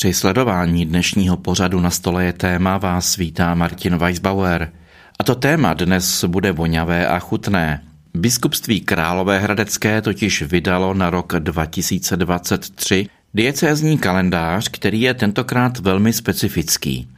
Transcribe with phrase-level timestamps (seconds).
[0.00, 4.72] Při sledování dnešního pořadu na stole je téma vás vítá Martin Weisbauer.
[5.18, 7.82] A to téma dnes bude voňavé a chutné.
[8.14, 17.08] Biskupství Královéhradecké totiž vydalo na rok 2023 diecézní kalendář, který je tentokrát velmi specifický.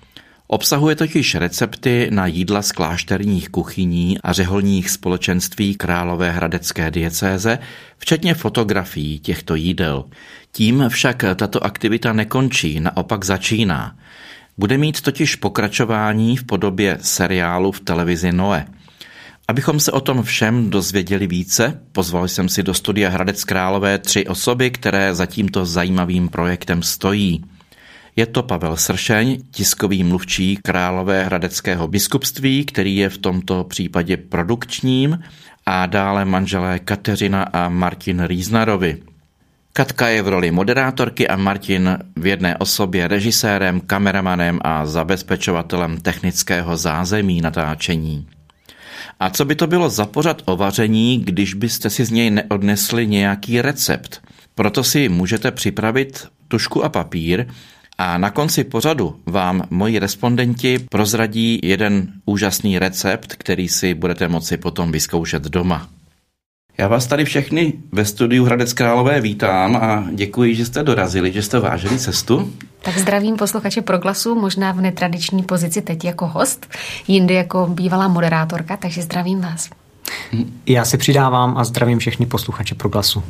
[0.47, 7.59] Obsahuje totiž recepty na jídla z klášterních kuchyní a řeholních společenství Královéhradecké diecéze,
[7.99, 10.05] včetně fotografií těchto jídel.
[10.55, 13.97] Tím však tato aktivita nekončí, naopak začíná.
[14.59, 18.67] Bude mít totiž pokračování v podobě seriálu v televizi Noe.
[19.49, 24.27] Abychom se o tom všem dozvěděli více, pozval jsem si do studia Hradec Králové tři
[24.27, 27.45] osoby, které za tímto zajímavým projektem stojí.
[28.17, 35.19] Je to Pavel Sršeň, tiskový mluvčí Králové hradeckého biskupství, který je v tomto případě produkčním,
[35.67, 39.12] a dále manželé Kateřina a Martin Rýznarovi.
[39.75, 46.77] Katka je v roli moderátorky a Martin v jedné osobě režisérem, kameramanem a zabezpečovatelem technického
[46.77, 48.27] zázemí natáčení.
[49.21, 53.07] A co by to bylo za pořad o vaření, když byste si z něj neodnesli
[53.07, 54.23] nějaký recept?
[54.55, 57.47] Proto si můžete připravit tušku a papír
[57.99, 64.57] a na konci pořadu vám moji respondenti prozradí jeden úžasný recept, který si budete moci
[64.57, 65.89] potom vyzkoušet doma.
[66.79, 71.43] Já vás tady všechny ve studiu Hradec Králové vítám a děkuji, že jste dorazili, že
[71.43, 72.53] jste vážili cestu.
[72.83, 76.67] Tak zdravím posluchače Proglasu, možná v netradiční pozici teď jako host,
[77.09, 79.71] jindy jako bývalá moderátorka, takže zdravím vás.
[80.67, 83.25] Já se přidávám a zdravím všechny posluchače Proglasu.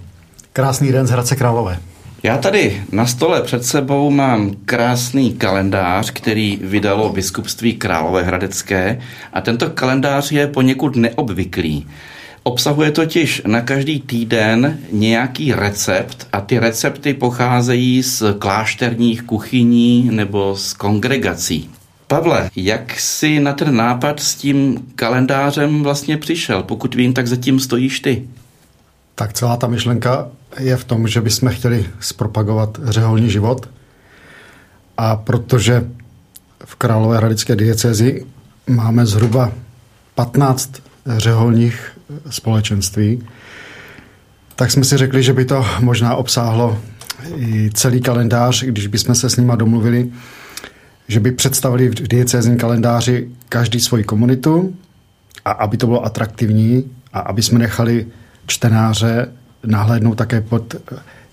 [0.53, 1.79] Krásný den z Hradce Králové.
[2.23, 9.01] Já tady na stole před sebou mám krásný kalendář, který vydalo biskupství Královéhradecké
[9.33, 11.87] a tento kalendář je poněkud neobvyklý.
[12.43, 20.57] Obsahuje totiž na každý týden nějaký recept a ty recepty pocházejí z klášterních kuchyní nebo
[20.57, 21.71] z kongregací.
[22.07, 26.63] Pavle, jak jsi na ten nápad s tím kalendářem vlastně přišel?
[26.63, 28.29] Pokud vím, tak zatím stojíš ty.
[29.15, 30.29] Tak celá ta myšlenka
[30.59, 33.69] je v tom, že bychom chtěli zpropagovat řeholní život
[34.97, 35.89] a protože
[36.65, 38.27] v Královéhradecké diecézi
[38.67, 39.53] máme zhruba
[40.15, 40.73] 15
[41.07, 41.93] řeholních
[42.31, 43.23] společenství,
[44.57, 46.79] tak jsme si řekli, že by to možná obsáhlo
[47.37, 50.11] i celý kalendář, když bychom se s nima domluvili,
[51.09, 54.77] že by představili v diecézním kalendáři každý svoji komunitu
[55.45, 58.07] a aby to bylo atraktivní a aby jsme nechali
[58.47, 59.29] čtenáře
[59.67, 60.75] nahlédnout také pod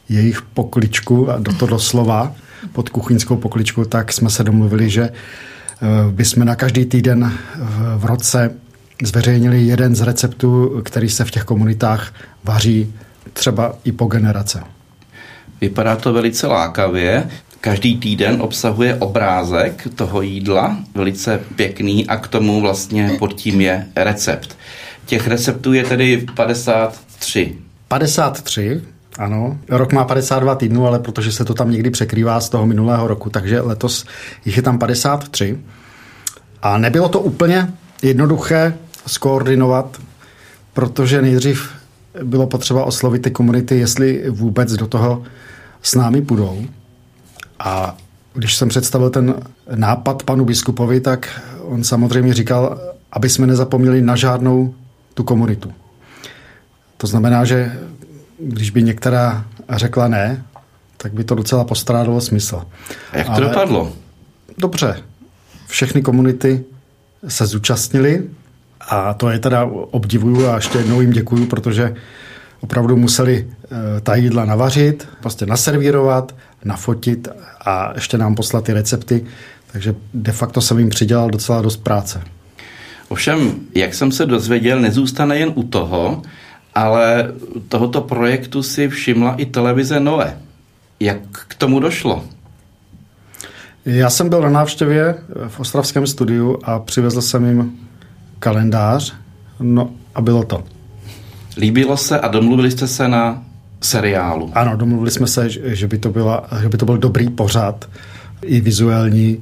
[0.09, 2.35] jejich pokličku, a do to doslova,
[2.72, 7.31] pod kuchyňskou pokličku, tak jsme se domluvili, že eh, bychom na každý týden
[7.97, 8.51] v roce
[9.04, 12.94] zveřejnili jeden z receptů, který se v těch komunitách vaří
[13.34, 14.64] třeba i po generace.
[15.62, 17.30] Vypadá to velice lákavě.
[17.62, 23.88] Každý týden obsahuje obrázek toho jídla, velice pěkný a k tomu vlastně pod tím je
[23.96, 24.58] recept.
[25.06, 27.56] Těch receptů je tedy 53.
[27.88, 28.82] 53,
[29.18, 29.58] ano.
[29.70, 33.30] Rok má 52 týdnů, ale protože se to tam někdy překrývá z toho minulého roku,
[33.30, 34.06] takže letos
[34.46, 35.59] jich je tam 53.
[36.62, 38.74] A nebylo to úplně jednoduché
[39.08, 39.98] skoordinovat,
[40.74, 41.70] protože nejdřív
[42.24, 45.24] bylo potřeba oslovit ty komunity, jestli vůbec do toho
[45.82, 46.66] s námi půjdou.
[47.59, 47.98] A
[48.34, 49.36] když jsem představil ten
[49.76, 52.80] nápad panu biskupovi, tak on samozřejmě říkal,
[53.12, 54.76] aby jsme nezapomněli na žádnou
[55.14, 55.72] tu komunitu.
[56.98, 57.80] To znamená, že
[58.40, 60.46] když by některá řekla ne,
[60.98, 62.62] tak by to docela postrádalo smysl.
[63.12, 63.94] A jak to Ale dopadlo?
[64.58, 65.04] Dobře.
[65.68, 66.64] Všechny komunity
[67.28, 68.30] se zúčastnili
[68.90, 71.96] a to je teda obdivuju a ještě jednou jim děkuju, protože
[72.62, 77.28] opravdu museli eh, ta jídla navařit, prostě naservírovat, nafotit
[77.66, 79.26] a ještě nám poslat ty recepty,
[79.72, 82.22] takže de facto jsem jim přidělal docela dost práce.
[83.09, 86.22] Ovšem, jak jsem se dozvěděl, nezůstane jen u toho,
[86.76, 87.32] ale
[87.68, 90.38] tohoto projektu si všimla i televize Noe.
[91.00, 92.24] Jak k tomu došlo?
[93.85, 95.16] Já jsem byl na návštěvě
[95.47, 97.89] v Ostravském studiu a přivezl jsem jim
[98.40, 99.14] kalendář,
[99.59, 100.64] no a bylo to.
[101.58, 103.44] Líbilo se a domluvili jste se na
[103.82, 104.52] seriálu.
[104.53, 107.90] Ano, domluvili jsme se, že by to, byla, že by to byl dobrý pořad,
[108.41, 109.38] i vizuální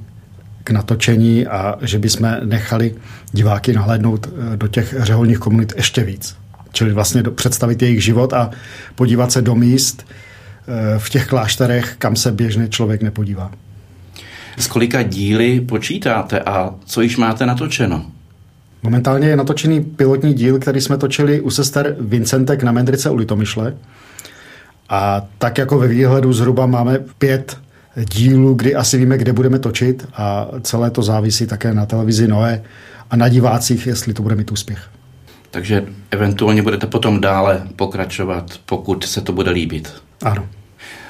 [0.64, 2.96] k natočení a že bychom nechali
[3.32, 6.36] diváky nahlédnout eh, do těch řeholních komunit ještě víc.
[6.72, 8.52] Čili vlastně do, představit jejich život a
[8.96, 13.52] podívat se do míst eh, v těch klášterech, kam se běžný člověk nepodívá.
[14.58, 18.06] Z kolika díly počítáte a co již máte natočeno?
[18.88, 23.74] Momentálně je natočený pilotní díl, který jsme točili u sester Vincentek na Mendrice u Litomyšle.
[24.89, 27.57] A tak jako ve výhledu zhruba máme pět
[28.13, 32.63] dílu, kdy asi víme, kde budeme točit a celé to závisí také na televizi Noé
[33.10, 34.80] a na divácích, jestli to bude mít úspěch.
[35.51, 39.94] Takže eventuálně budete potom dále pokračovat, pokud se to bude líbit.
[40.24, 40.48] Ano.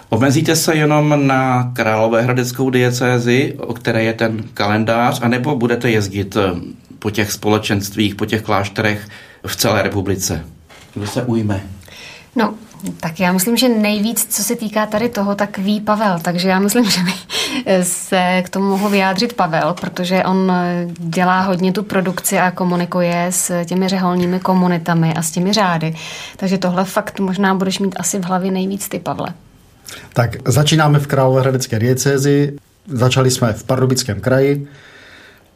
[0.09, 6.37] Omezíte se jenom na Královéhradeckou diecézi, o které je ten kalendář, anebo budete jezdit
[6.99, 9.07] po těch společenstvích, po těch klášterech
[9.47, 10.45] v celé republice?
[10.93, 11.63] Kdo se ujme?
[12.35, 12.53] No,
[12.99, 16.59] tak já myslím, že nejvíc, co se týká tady toho, tak ví Pavel, takže já
[16.59, 16.99] myslím, že
[17.83, 20.53] se k tomu mohu vyjádřit Pavel, protože on
[20.97, 25.95] dělá hodně tu produkci a komunikuje s těmi řeholními komunitami a s těmi řády.
[26.37, 29.33] Takže tohle fakt možná budeš mít asi v hlavě nejvíc ty, Pavle.
[30.13, 32.53] Tak začínáme v Královéhradecké diecézi,
[32.87, 34.67] začali jsme v Pardubickém kraji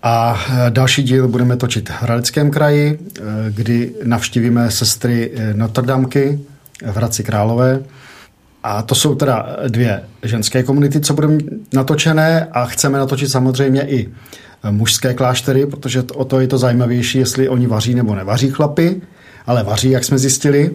[0.03, 0.39] a
[0.69, 2.99] další díl budeme točit v Hradeckém kraji,
[3.49, 6.39] kdy navštívíme sestry Notre Dameky,
[6.91, 7.79] v Hradci Králové.
[8.63, 11.37] A to jsou teda dvě ženské komunity, co budeme
[11.73, 14.09] natočené a chceme natočit samozřejmě i
[14.71, 19.01] mužské kláštery, protože o to je to zajímavější, jestli oni vaří nebo nevaří chlapy,
[19.47, 20.71] ale vaří, jak jsme zjistili.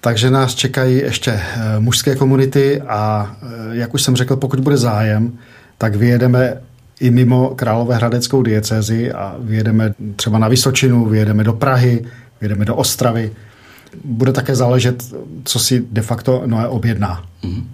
[0.00, 1.40] Takže nás čekají ještě
[1.78, 3.36] mužské komunity a
[3.72, 5.32] jak už jsem řekl, pokud bude zájem,
[5.78, 6.60] tak vyjedeme
[7.00, 12.04] i mimo Královéhradeckou diecézi a vyjedeme třeba na Vysočinu, vyjedeme do Prahy,
[12.40, 13.30] vyjedeme do Ostravy,
[14.04, 15.04] bude také záležet,
[15.44, 17.24] co si de facto Noé objedná.
[17.44, 17.64] Mm-hmm.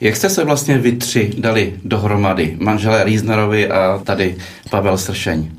[0.00, 2.56] Jak jste se vlastně vy tři dali dohromady?
[2.60, 4.36] Manželé Rýznerovi a tady
[4.70, 5.50] Pavel Sršeň.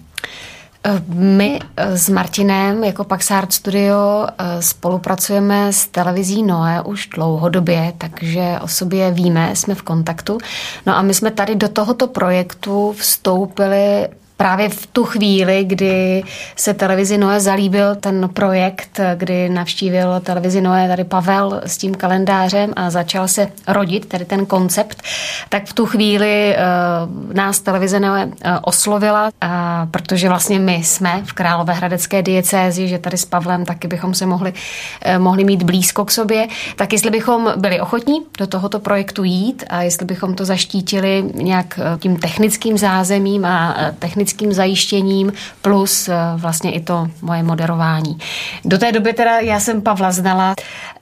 [1.14, 8.68] My s Martinem jako Paxart Studio eh, spolupracujeme s televizí Noé už dlouhodobě, takže o
[8.68, 10.38] sobě víme, jsme v kontaktu.
[10.86, 16.24] No a my jsme tady do tohoto projektu vstoupili právě v tu chvíli, kdy
[16.56, 22.74] se televizi Noé zalíbil ten projekt, kdy navštívil televizi Noé tady Pavel s tím kalendářem
[22.76, 25.02] a začal se rodit tady ten koncept,
[25.50, 29.50] tak v tu chvíli uh, nás televize Noé uh, oslovila, uh,
[29.92, 34.54] protože vlastně my jsme v Královéhradecké diecézi, že tady s Pavlem taky bychom se mohli,
[34.54, 39.64] uh, mohli mít blízko k sobě, tak jestli bychom byli ochotní do tohoto projektu jít
[39.70, 46.16] a jestli bychom to zaštítili nějak tím technickým zázemím a technickým technickým zajištěním plus eh,
[46.36, 48.18] vlastně i to moje moderování.
[48.66, 50.56] Do té doby teda já jsem Pavla znala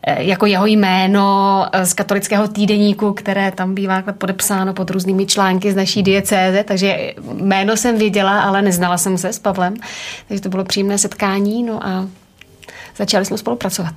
[0.08, 5.72] eh, jako jeho jméno eh, z katolického týdeníku, které tam bývá podepsáno pod různými články
[5.72, 9.74] z naší diecéze, takže jméno jsem věděla, ale neznala jsem se s Pavlem,
[10.28, 12.08] takže to bylo příjemné setkání, no a
[12.98, 13.94] začali jsme spolupracovat.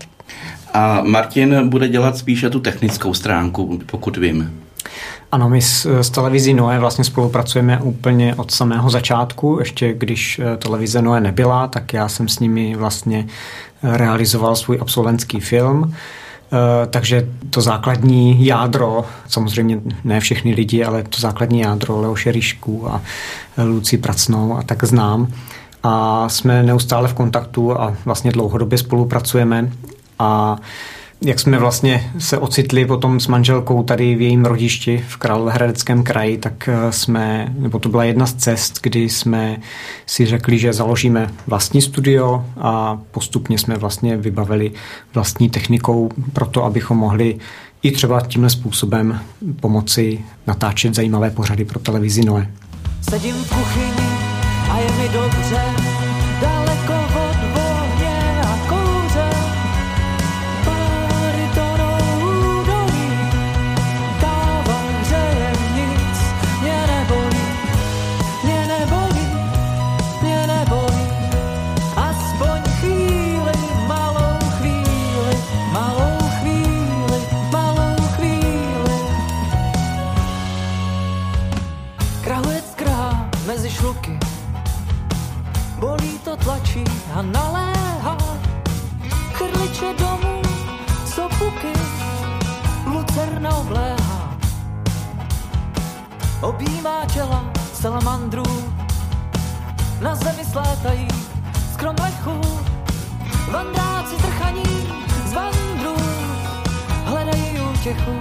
[0.75, 4.66] A Martin bude dělat spíše tu technickou stránku, pokud vím.
[5.33, 9.57] Ano, my s, s televizí Noé vlastně spolupracujeme úplně od samého začátku.
[9.59, 13.27] Ještě když eh, televize Noé nebyla, tak já jsem s nimi vlastně
[13.83, 15.95] eh, realizoval svůj absolventský film.
[16.53, 22.91] Eh, takže to základní jádro, samozřejmě ne všechny lidi, ale to základní jádro Leoše Ryšku
[22.91, 23.01] a
[23.65, 25.29] Luci Pracnou a tak znám.
[25.83, 29.71] A jsme neustále v kontaktu a vlastně dlouhodobě spolupracujeme.
[30.19, 30.57] A
[31.21, 36.39] jak jsme vlastně se ocitli potom s manželkou tady v jejím rodišti v Královéhradeckém kraji,
[36.39, 39.57] tak eh, jsme, nebo to byla jedna z cest, kdy jsme
[40.07, 44.73] si řekli, že založíme vlastní studio a postupně jsme vlastně vybavili
[45.15, 47.39] vlastní technikou pro to, abychom mohli
[47.83, 49.21] i třeba tímhle způsobem
[49.61, 52.51] pomoci natáčet zajímavé pořady pro televizi Noe.
[53.11, 54.09] Sedím v kuchyni
[54.71, 55.61] a je mi dobře,
[97.87, 98.43] salamandrů,
[100.01, 101.09] na zemi slétají
[101.73, 102.41] z kromlechů,
[103.53, 104.89] vandráci trchaní
[105.27, 105.97] z vandrů,
[107.05, 108.19] hledají útěchu.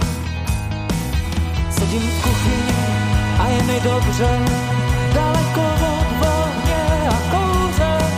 [1.70, 2.76] Sedím v kuchyni
[3.38, 4.38] a je mi dobře,
[5.14, 8.15] daleko od vohně a kouře.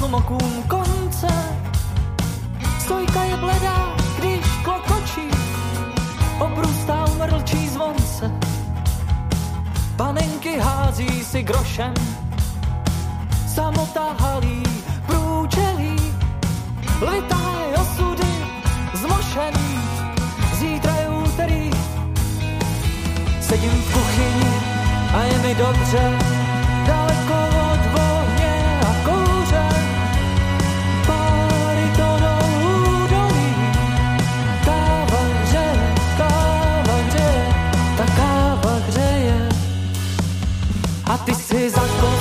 [0.00, 1.28] Tlumokům konce.
[2.78, 5.28] Stojka je bledá, když klokočí,
[6.38, 8.30] obrůstá umrlčí zvonce.
[9.96, 11.94] Panenky hází si grošem,
[13.54, 14.62] samota halí
[15.06, 15.96] průčelí,
[17.00, 18.32] litá je osudy
[18.94, 19.78] zmošený,
[20.58, 21.70] zítra je úterý.
[23.40, 24.52] Sedím v kuchyni
[25.14, 26.18] a je mi dobře,
[26.86, 27.69] daleko
[41.72, 42.19] ty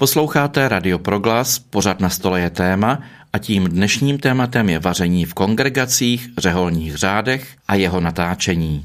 [0.00, 2.98] Posloucháte Radio Proglas, pořad na stole je téma
[3.32, 8.84] a tím dnešním tématem je vaření v kongregacích, řeholních řádech a jeho natáčení.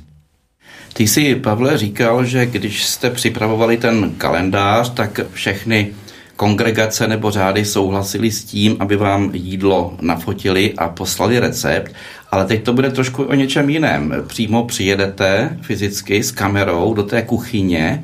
[0.93, 5.93] Ty jsi, Pavle, říkal, že když jste připravovali ten kalendář, tak všechny
[6.35, 11.95] kongregace nebo řády souhlasili s tím, aby vám jídlo nafotili a poslali recept,
[12.31, 14.13] ale teď to bude trošku o něčem jiném.
[14.27, 18.03] Přímo přijedete fyzicky s kamerou do té kuchyně,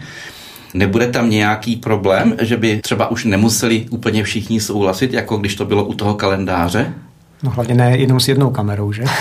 [0.74, 5.66] Nebude tam nějaký problém, že by třeba už nemuseli úplně všichni souhlasit, jako když to
[5.66, 6.94] bylo u toho kalendáře?
[7.44, 9.04] No hlavně ne jenom s jednou kamerou, že?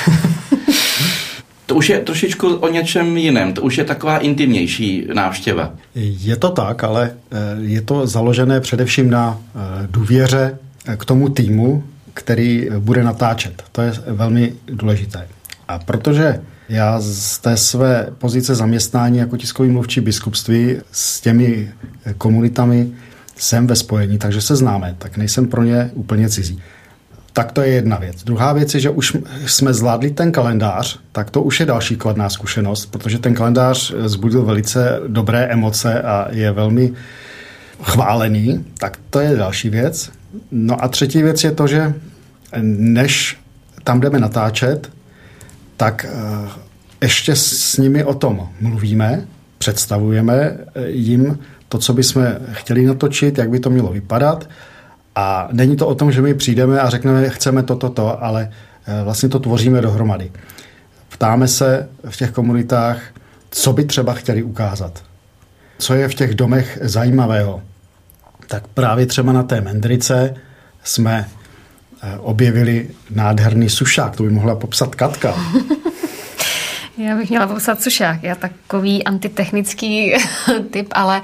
[1.70, 5.72] To už je trošičku o něčem jiném, to už je taková intimnější návštěva.
[5.94, 9.58] Je to tak, ale eh, je to založené především na eh,
[9.90, 13.62] důvěře eh, k tomu týmu, který bude natáčet.
[13.72, 15.28] To je velmi důležité.
[15.68, 21.70] A protože já z té své pozice zaměstnání jako tiskový mluvčí biskupství s těmi
[22.18, 22.92] komunitami
[23.36, 26.62] jsem ve spojení, takže se známe, tak nejsem pro ně úplně cizí.
[27.32, 28.24] Tak to je jedna věc.
[28.24, 32.28] Druhá věc je, že už jsme zvládli ten kalendář, tak to už je další kladná
[32.28, 36.92] zkušenost, protože ten kalendář zbudil velice dobré emoce a je velmi
[37.82, 40.10] chválený, tak to je další věc.
[40.50, 41.94] No a třetí věc je to, že
[42.62, 43.38] než
[43.84, 44.90] tam jdeme natáčet,
[45.80, 46.06] tak
[47.00, 49.26] ještě s nimi o tom mluvíme,
[49.58, 54.48] představujeme jim to, co bychom chtěli natočit, jak by to mělo vypadat.
[55.14, 58.50] A není to o tom, že my přijdeme a řekneme, chceme toto, to, to, ale
[59.04, 60.32] vlastně to tvoříme dohromady.
[61.08, 63.00] Ptáme se v těch komunitách,
[63.50, 65.02] co by třeba chtěli ukázat.
[65.78, 67.62] Co je v těch domech zajímavého.
[68.46, 70.34] Tak právě třeba na té Mendrice
[70.84, 71.28] jsme
[72.18, 75.34] objevili nádherný sušák, to by mohla popsat Katka.
[77.00, 78.22] Já bych měla popsat sušák.
[78.22, 80.14] Já takový antitechnický
[80.70, 81.22] typ, ale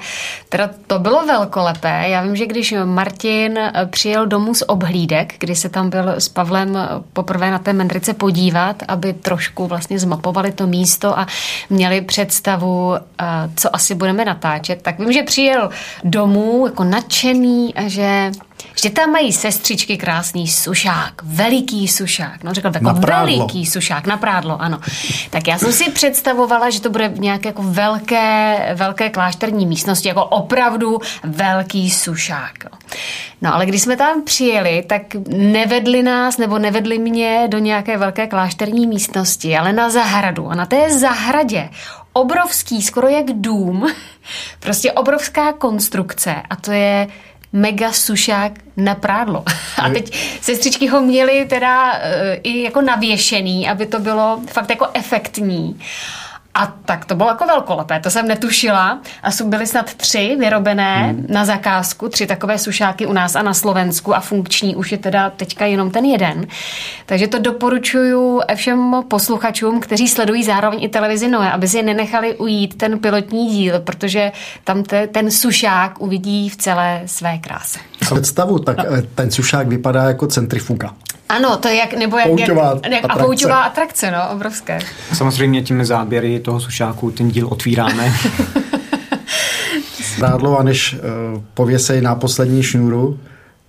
[0.49, 2.03] teda to bylo velkolepé.
[2.07, 6.77] Já vím, že když Martin přijel domů z obhlídek, kdy se tam byl s Pavlem
[7.13, 11.27] poprvé na té Mendrice podívat, aby trošku vlastně zmapovali to místo a
[11.69, 12.93] měli představu,
[13.55, 15.69] co asi budeme natáčet, tak vím, že přijel
[16.03, 18.31] domů jako nadšený a že
[18.83, 24.61] že tam mají sestřičky krásný sušák, veliký sušák, no řekl jako veliký sušák, na prádlo,
[24.61, 24.79] ano.
[25.29, 30.25] Tak já jsem si představovala, že to bude nějaké jako velké, velké klášterní místnosti, jako
[30.25, 32.53] opravdu velký sušák.
[33.41, 38.27] No ale když jsme tam přijeli, tak nevedli nás nebo nevedli mě do nějaké velké
[38.27, 40.49] klášterní místnosti, ale na zahradu.
[40.49, 41.69] A na té zahradě
[42.13, 43.87] obrovský, skoro jak dům,
[44.59, 47.07] prostě obrovská konstrukce a to je
[47.57, 49.43] mega sušák na prádlo.
[49.83, 51.99] A teď sestřičky ho měly teda uh,
[52.43, 55.79] i jako navěšený, aby to bylo fakt jako efektní.
[56.57, 59.01] A tak to bylo jako velkolepé, to jsem netušila.
[59.23, 61.25] A jsou byly snad tři vyrobené hmm.
[61.29, 65.29] na zakázku, tři takové sušáky u nás a na Slovensku a funkční už je teda
[65.29, 66.47] teďka jenom ten jeden.
[67.05, 72.77] Takže to doporučuju všem posluchačům, kteří sledují zároveň i televizi Noe, aby si nenechali ujít
[72.77, 74.31] ten pilotní díl, protože
[74.63, 77.79] tam te, ten sušák uvidí v celé své kráse.
[77.99, 78.77] Představu, tak
[79.15, 80.93] ten sušák vypadá jako centrifuga.
[81.29, 84.79] Ano, to je jak, nebo jak, pouťová jak, jak a pouťová atrakce, no, obrovské.
[85.13, 88.13] Samozřejmě těmi záběry toho sušáku ten díl otvíráme.
[90.19, 90.99] Prádlo a než uh,
[91.53, 93.19] pověsej na poslední šňůru,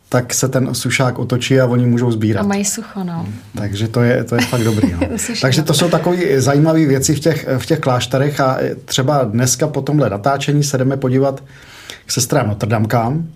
[0.09, 2.47] tak se ten sušák otočí a oni můžou A sbírat.
[2.47, 3.27] mají sucho, no.
[3.57, 4.93] Takže to je, to je fakt dobrý.
[4.93, 4.99] No.
[5.41, 9.83] Takže to jsou takové zajímavé věci v těch, v těch klášterech a třeba dneska po
[9.83, 11.43] tomhle natáčení se jdeme podívat
[12.07, 13.27] k sestrám Notterdamkám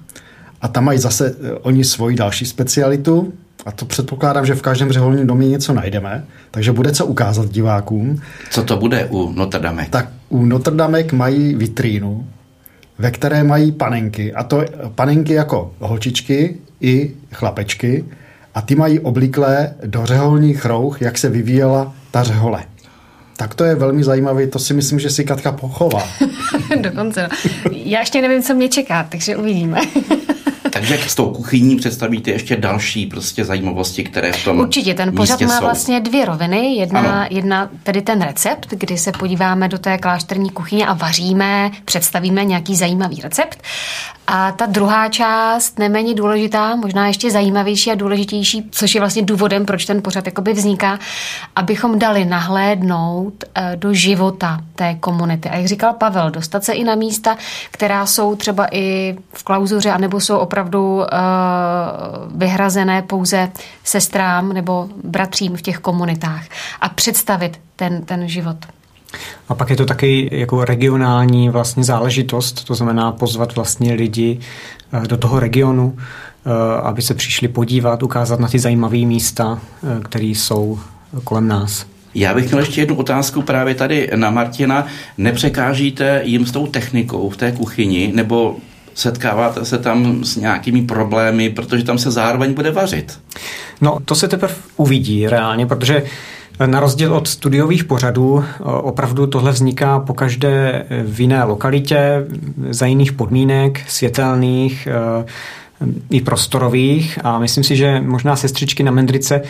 [0.61, 3.33] a tam mají zase eh, oni svoji další specialitu
[3.67, 8.21] a to předpokládám, že v každém řeholním domě něco najdeme, takže bude co ukázat divákům.
[8.51, 9.87] Co to bude u Notre Dame?
[9.91, 12.27] Tak u Notre Damek mají vitrínu,
[12.99, 14.35] ve které mají panenky.
[14.35, 14.65] A to
[14.95, 18.05] panenky jako holčičky i chlapečky.
[18.55, 22.65] A ty mají obliklé do řeholních rouch, jak se vyvíjela ta řehole.
[23.37, 26.03] Tak to je velmi zajímavé, to si myslím, že si Katka pochová.
[26.81, 27.29] Dokonce, no.
[27.73, 29.81] Já ještě nevím, co mě čeká, takže uvidíme.
[30.89, 35.41] Takže s tou kuchyní představíte ještě další prostě zajímavosti, které v tom Určitě, ten pořad
[35.41, 35.65] má jsou.
[35.65, 36.75] vlastně dvě roviny.
[36.75, 37.27] Jedna, Ano.
[37.31, 42.77] jedna tedy ten recept, kdy se podíváme do té klášterní kuchyně a vaříme, představíme nějaký
[42.77, 43.63] zajímavý recept.
[44.27, 49.67] A ta druhá část, neméně důležitá, možná ještě zajímavější a důležitější, což je vlastně důvodem,
[49.67, 50.99] proč ten pořad jakoby vzniká,
[51.57, 55.49] abychom dali nahlédnout eh, do života té komunity.
[55.49, 57.37] A jak říkal Pavel, dostat se i na místa,
[57.71, 61.17] která jsou třeba i v klauzuře, anebo jsou opravdu eh,
[62.35, 63.51] vyhrazené pouze
[63.85, 66.45] sestrám nebo bratřím v těch komunitách
[66.81, 68.57] a představit ten, ten život.
[69.49, 74.39] A pak je to taky jako regionální vlastně záležitost, to znamená pozvat vlastně lidi
[74.93, 76.51] eh, do toho regionu, eh,
[76.83, 80.79] aby se přišli podívat, ukázat na ty zajímavé místa, eh, které jsou
[81.25, 81.87] kolem nás.
[82.15, 84.87] Já bych měl ještě jednu otázku právě tady na Martina.
[85.19, 88.57] Nepřekážíte jim s tou technikou v té kuchyni, nebo
[88.95, 93.21] setkáváte se tam s nějakými problémy, protože tam se zároveň bude vařit?
[93.81, 96.03] No, to se teprve uvidí reálně, protože
[96.67, 102.27] na rozdíl od studiových pořadů opravdu tohle vzniká po každé v jiné lokalitě,
[102.71, 104.89] za jiných podmínek, světelných,
[106.11, 107.19] i prostorových.
[107.25, 109.43] A myslím si, že možná sestřičky na Mendrice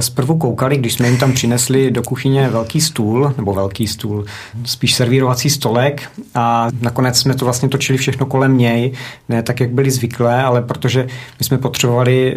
[0.00, 4.24] zprvu koukali, když jsme jim tam přinesli do kuchyně velký stůl, nebo velký stůl,
[4.64, 6.10] spíš servírovací stolek.
[6.34, 8.92] A nakonec jsme to vlastně točili všechno kolem něj,
[9.28, 11.06] ne tak, jak byli zvyklé, ale protože
[11.38, 12.36] my jsme potřebovali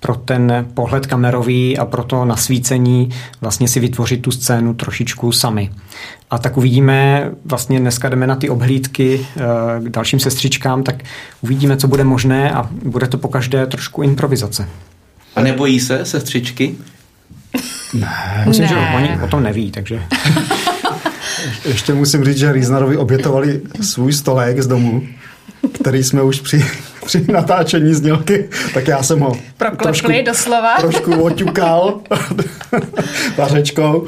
[0.00, 3.08] pro ten pohled kamerový a pro to nasvícení
[3.40, 5.70] vlastně si vytvořit tu scénu trošičku sami.
[6.30, 9.26] A tak uvidíme, vlastně dneska jdeme na ty obhlídky
[9.80, 10.94] k dalším sestřičkám, tak
[11.40, 14.68] uvidíme, co bude možné a bude to po každé trošku improvizace.
[15.36, 16.74] A nebojí se sestřičky?
[17.94, 18.44] Ne.
[18.46, 18.68] Myslím, Ne.
[18.68, 20.02] že oni o tom neví, takže...
[21.64, 25.02] Ještě musím říct, že Rýznarovi obětovali svůj stolek z domu,
[25.72, 26.64] který jsme už při,
[27.06, 30.76] při natáčení znělky, tak já jsem ho Proklepli doslova.
[30.76, 32.00] trošku oťukal
[33.36, 34.06] vařečkou.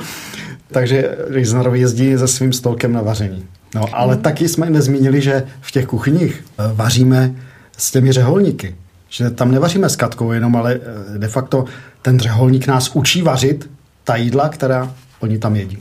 [0.73, 3.47] Takže Rýznarovi jezdí se svým stolkem na vaření.
[3.75, 4.23] No, ale hmm.
[4.23, 7.35] taky jsme nezmínili, že v těch kuchyních eh, vaříme
[7.77, 8.77] s těmi řeholníky.
[9.09, 10.81] Že tam nevaříme s Katkou jenom, ale
[11.15, 11.65] eh, de facto
[12.03, 13.71] ten řeholník nás učí vařit
[14.05, 15.79] ta jídla, která oni tam jedí.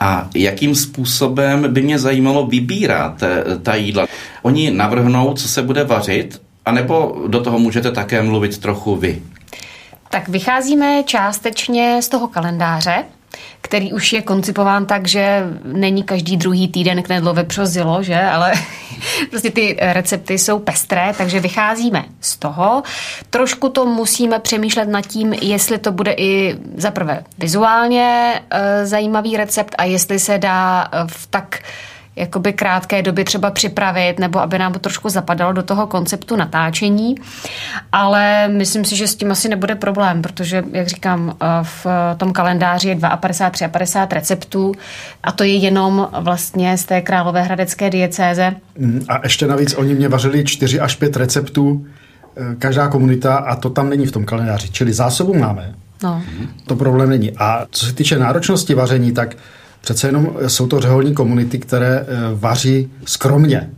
[0.00, 4.06] A jakým způsobem by mě zajímalo vybírat eh, ta jídla?
[4.42, 9.22] Oni navrhnou, co se bude vařit, anebo do toho můžete také mluvit trochu vy?
[10.10, 13.04] Tak vycházíme částečně z toho kalendáře,
[13.60, 18.20] který už je koncipován tak, že není každý druhý týden knedlo vepřo zilo, že?
[18.20, 18.52] Ale
[19.30, 22.82] prostě ty recepty jsou pestré, takže vycházíme z toho.
[23.30, 29.36] Trošku to musíme přemýšlet nad tím, jestli to bude i za prvé vizuálně e, zajímavý
[29.36, 31.58] recept a jestli se dá e, v tak
[32.18, 37.14] jakoby krátké době třeba připravit, nebo aby nám to trošku zapadalo do toho konceptu natáčení.
[37.92, 42.32] Ale myslím si, že s tím asi nebude problém, protože, jak říkám, eh, v tom
[42.32, 44.72] kalendáři je 52, 53 receptů
[45.22, 48.52] a to je jenom vlastně z té Královéhradecké diecéze.
[48.78, 51.86] Mm, A ještě navíc oni mě vařili 4 až 5 receptů,
[52.36, 54.68] eh, každá komunita, a to tam není v tom kalendáři.
[54.70, 56.22] Čili zásobu máme, No.
[56.66, 57.32] to problém není.
[57.36, 59.36] A co se týče náročnosti vaření, tak
[59.80, 63.70] přece jenom jsou to řeholní komunity, které eh, vaří skromně.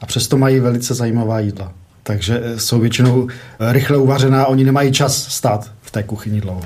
[0.00, 1.72] A přesto mají velice zajímavá jídla.
[2.02, 6.62] Takže eh, jsou většinou eh, rychle uvařená, oni nemají čas stát v té kuchyni dlouho.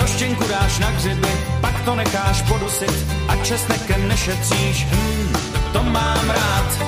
[0.00, 1.28] Roštěnku dáš na křeby,
[1.60, 5.32] pak to necháš podusit a česnekem nešetříš, hmm,
[5.72, 6.78] to mám rád.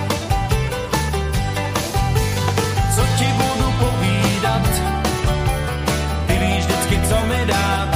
[2.94, 4.68] Co ti budu povídat,
[6.26, 7.88] ty víš vždycky, co mi dát.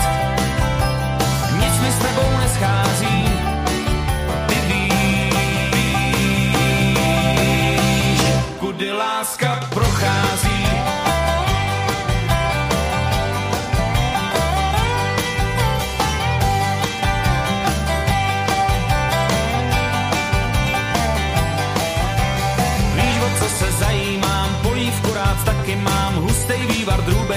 [1.61, 3.25] Nic mi s tebou neschází,
[4.47, 4.93] ty víš,
[8.59, 10.48] kudy láska prochází.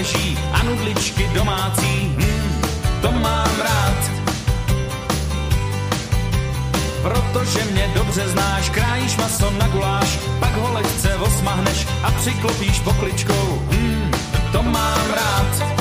[0.02, 2.62] Leží a nudličky domácí, hmm,
[3.02, 4.12] to mám rád.
[7.02, 13.62] Protože mě dobře znáš, krájíš maso na guláš, pak ho lehce osmahneš a přiklopíš pokličkou,
[13.72, 14.12] hmm,
[14.52, 15.81] to mám rád.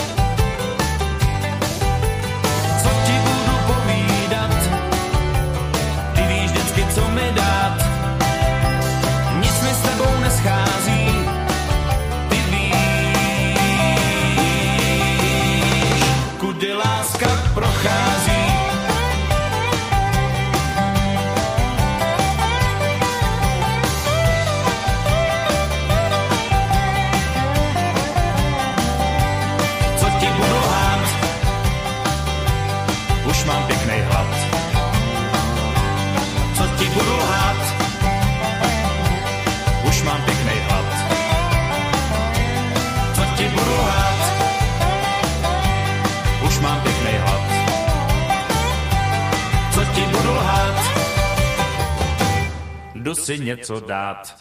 [53.25, 54.37] Si něco dát.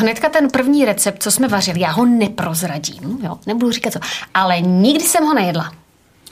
[0.00, 3.98] Hnedka ten první recept, co jsme vařili, já ho neprozradím, jo, nebudu říkat co,
[4.34, 5.72] ale nikdy jsem ho nejedla.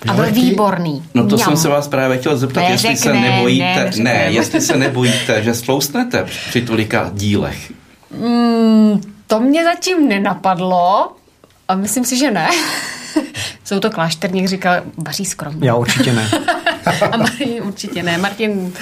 [0.08, 1.04] A byl výborný.
[1.14, 1.48] No to Mňam.
[1.48, 5.42] jsem se vás právě chtěl zeptat, ne, jestli se nebojíte, ne, ne, jestli se nebojíte,
[5.42, 7.72] že slousnete při tolika dílech.
[8.10, 11.12] Mm, to mě zatím nenapadlo
[11.68, 12.48] a myslím si, že ne.
[13.64, 15.68] Jsou to klášterník, říkal, vaří skromně.
[15.68, 16.30] Já určitě ne.
[17.12, 18.18] A Martin určitě ne.
[18.18, 18.72] Martin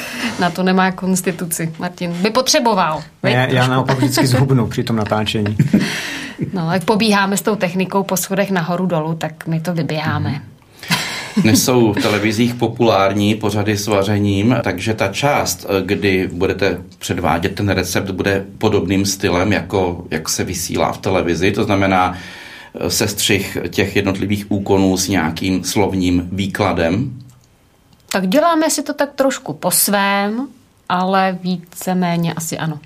[0.41, 1.73] na to nemá konstituci.
[1.79, 3.03] Martin by potřeboval.
[3.23, 5.57] Já, já naopak vždycky zhubnu při tom natáčení.
[6.53, 10.31] No, jak pobíháme s tou technikou po schodech nahoru dolů, tak my to vyběháme.
[10.31, 11.43] Mm.
[11.43, 17.69] Dnes jsou v televizích populární pořady s vařením, takže ta část, kdy budete předvádět ten
[17.69, 21.53] recept, bude podobným stylem, jako jak se vysílá v televizi.
[21.53, 22.15] To znamená
[22.89, 27.13] sestřih těch jednotlivých úkonů s nějakým slovním výkladem.
[28.15, 30.49] Tak děláme si to tak trošku po svém,
[30.89, 32.79] ale víceméně asi ano.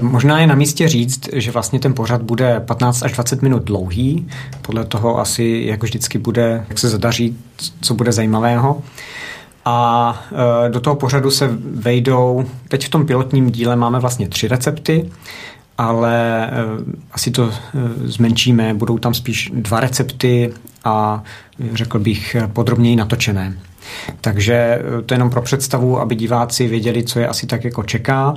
[0.00, 4.28] Možná je na místě říct, že vlastně ten pořad bude 15 až 20 minut dlouhý.
[4.62, 7.38] Podle toho asi, jak vždycky bude, jak se zadaří,
[7.80, 8.82] co bude zajímavého.
[9.64, 10.20] A
[10.66, 15.10] e, do toho pořadu se vejdou, teď v tom pilotním díle máme vlastně tři recepty,
[15.78, 16.50] ale e,
[17.12, 17.52] asi to e,
[18.08, 20.52] zmenšíme, budou tam spíš dva recepty
[20.84, 21.22] a
[21.74, 23.56] řekl bych podrobněji natočené.
[24.20, 27.82] Takže eh, to je jenom pro představu, aby diváci věděli, co je asi tak jako
[27.82, 28.34] čeká.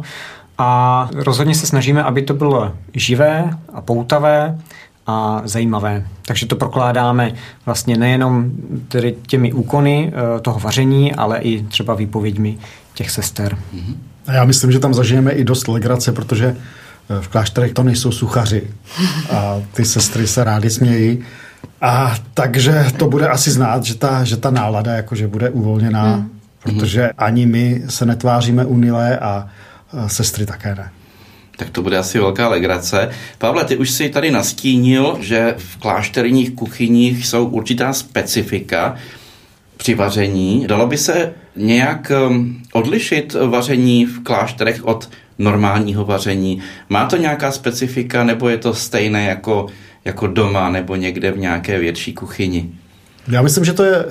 [0.58, 4.58] A rozhodně se snažíme, aby to bylo živé a poutavé
[5.08, 6.06] a zajímavé.
[6.26, 7.34] Takže to prokládáme
[7.66, 8.52] vlastně nejenom
[8.88, 12.58] tedy těmi úkony eh, toho vaření, ale i třeba výpověďmi
[12.94, 13.58] těch sester.
[14.28, 18.12] A já myslím, že tam zažijeme i dost legrace, protože eh, v klášterech to nejsou
[18.12, 18.68] suchaři
[19.32, 21.24] a ty sestry se rádi smějí
[21.82, 26.40] a takže to bude asi znát, že ta, že ta nálada jakože bude uvolněná, hmm.
[26.60, 29.50] protože ani my se netváříme unilé a,
[29.92, 30.92] a sestry také ne.
[31.58, 33.10] Tak to bude asi velká legrace.
[33.38, 38.96] Pavle, ty už si tady nastínil, že v klášterních kuchyních jsou určitá specifika
[39.78, 40.68] při vaření.
[40.68, 46.62] Dalo by se nějak um, odlišit vaření v klášterech od normálního vaření?
[46.90, 49.68] Má to nějaká specifika nebo je to stejné jako
[50.06, 52.72] jako doma nebo někde v nějaké větší kuchyni?
[53.28, 54.06] Já myslím, že to je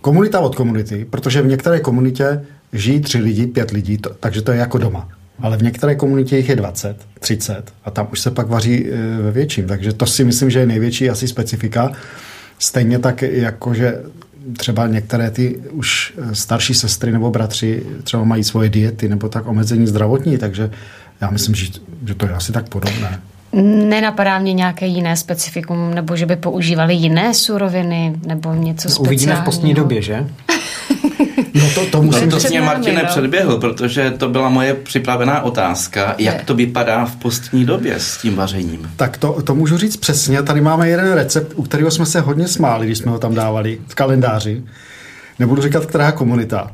[0.00, 4.52] komunita od komunity, protože v některé komunitě žijí tři lidi, pět lidí, to, takže to
[4.52, 5.08] je jako doma.
[5.40, 9.22] Ale v některé komunitě jich je 20, 30 a tam už se pak vaří e,
[9.22, 9.66] ve větším.
[9.66, 11.92] Takže to si myslím, že je největší asi specifika.
[12.58, 14.02] Stejně tak, jako že
[14.56, 19.46] třeba některé ty už e, starší sestry nebo bratři třeba mají svoje diety nebo tak
[19.46, 20.70] omezení zdravotní, takže
[21.20, 21.66] já myslím, že,
[22.06, 23.20] že to je asi tak podobné.
[23.62, 29.06] Nenapadá mě nějaké jiné specifikum, nebo že by používali jiné suroviny, nebo něco speciálního.
[29.06, 30.26] Uvidíme v postní době, že?
[31.54, 33.08] No to, to musím no, to mě Martine no.
[33.08, 38.36] předběhl, protože to byla moje připravená otázka, jak to vypadá v postní době s tím
[38.36, 38.90] vařením.
[38.96, 40.42] Tak to, to můžu říct přesně.
[40.42, 43.78] Tady máme jeden recept, u kterého jsme se hodně smáli, když jsme ho tam dávali
[43.86, 44.62] v kalendáři.
[45.38, 46.70] Nebudu říkat, která komunita,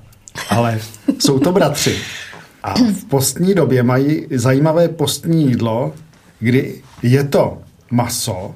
[0.49, 0.79] ale
[1.19, 1.97] jsou to bratři.
[2.63, 5.93] A v postní době mají zajímavé postní jídlo,
[6.43, 7.59] kdy je to
[7.91, 8.55] maso,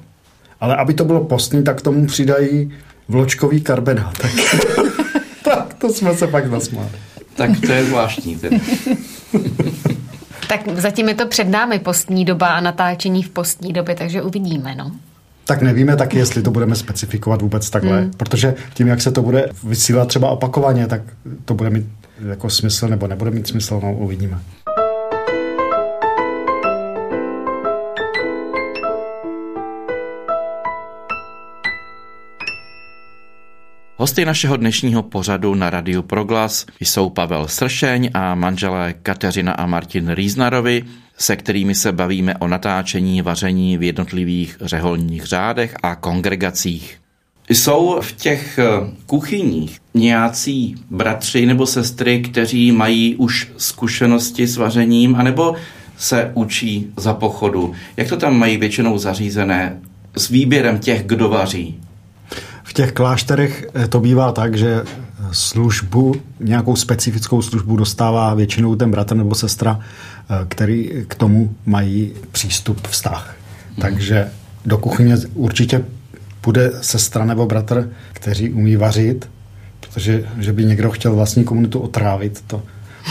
[0.59, 2.73] ale aby to bylo postní, tak tomu přidají
[3.07, 4.17] vločkový karbonát.
[4.17, 4.31] Tak,
[5.43, 6.89] tak to jsme se pak nasmáli.
[7.35, 8.39] Tak to je zvláštní.
[10.47, 14.75] tak zatím je to před námi postní doba a natáčení v postní době, takže uvidíme,
[14.75, 14.91] no.
[15.45, 18.11] Tak nevíme taky, jestli to budeme specifikovat vůbec takhle, hmm.
[18.17, 21.01] protože tím, jak se to bude vysílat třeba opakovaně, tak
[21.45, 21.85] to bude mít
[22.29, 24.39] jako smysl nebo nebude mít smysl, no uvidíme.
[34.07, 40.09] Hosty našeho dnešního pořadu na Radiu Proglas jsou Pavel Sršeň a manželé Kateřina a Martin
[40.09, 40.83] Rýznarovi,
[41.17, 46.99] se kterými se bavíme o natáčení vaření v jednotlivých řeholních řádech a kongregacích.
[47.49, 48.65] Jsou v těch eh,
[49.05, 55.55] kuchyních nějací bratři nebo sestry, kteří mají už zkušenosti s vařením, anebo
[55.97, 57.73] se učí za pochodu?
[57.97, 59.79] Jak to tam mají většinou zařízené
[60.15, 61.79] s výběrem těch, kdo vaří?
[62.77, 64.83] V těch klášterech eh, to bývá tak, že
[65.31, 72.13] službu, nějakou specifickou službu dostává většinou ten bratr nebo sestra, eh, který k tomu mají
[72.31, 73.35] přístup, vztah.
[73.67, 73.81] Hmm.
[73.81, 74.27] Takže
[74.65, 75.85] do kuchyně určitě
[76.43, 79.29] bude sestra nebo bratr, kteří umí vařit,
[79.79, 82.63] protože že by někdo chtěl vlastní komunitu otrávit, to,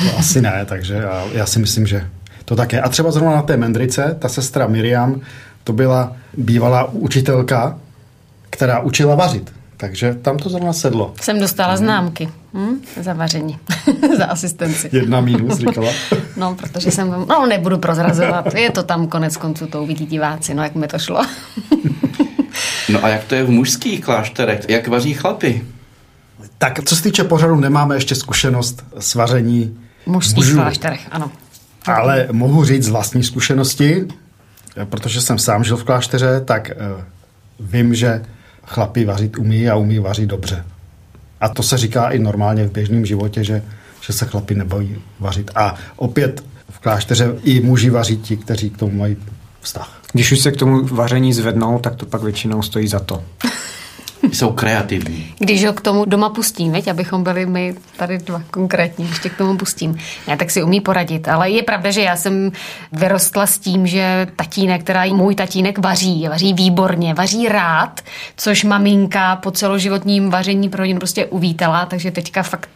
[0.03, 2.09] to asi ne, takže já, já si myslím, že
[2.45, 2.81] to tak je.
[2.81, 5.21] A třeba zrovna na té Mendrice, ta sestra Miriam,
[5.65, 7.79] to byla bývalá učitelka,
[8.51, 9.56] která učila vařit.
[9.77, 11.15] Takže tam to zrovna sedlo.
[11.21, 11.79] Jsem dostala hmm.
[11.79, 12.81] známky hm?
[13.01, 13.59] za vaření,
[14.19, 14.91] za asistenci.
[14.93, 15.93] Jedna mínus, říkala.
[16.37, 20.63] no, protože jsem, no nebudu prozrazovat, je to tam konec konců, to uvidí diváci, no
[20.63, 21.27] jak mi to šlo.
[22.89, 24.61] no a jak to je v mužských klášterech?
[24.69, 25.65] Jak vaří chlapy?
[26.59, 30.57] Tak co se týče pořadu, nemáme ještě zkušenost s vaření mužských mužů.
[30.57, 31.31] klášterech, ano.
[31.87, 34.09] Ale mohu říct z vlastní zkušenosti,
[34.85, 37.03] protože jsem sám žil v klášteře, tak uh,
[37.61, 38.23] vím, že
[38.67, 40.65] chlapi vařit umí a umí vařit dobře.
[41.41, 43.63] A to se říká i normálně v běžném životě, že,
[44.01, 45.51] že se chlapi nebojí vařit.
[45.55, 49.17] A opět v klášteře i muži vaří ti, kteří k tomu mají
[49.61, 50.01] vztah.
[50.13, 53.23] Když už se k tomu vaření zvednou, tak to pak většinou stojí za to.
[54.33, 55.35] Jsou kreativní.
[55.39, 59.37] Když ho k tomu doma pustím, veď, abychom byli my tady dva konkrétně, ještě k
[59.37, 59.99] tomu pustím.
[60.29, 61.29] Ne, tak si umí poradit.
[61.29, 62.53] Ale je pravda, že já jsem
[62.93, 68.01] vyrostla s tím, že tatínek, která můj tatínek vaří, vaří výborně, vaří rád,
[68.37, 72.71] což maminka po celoživotním vaření pro ně prostě uvítala, takže teďka fakt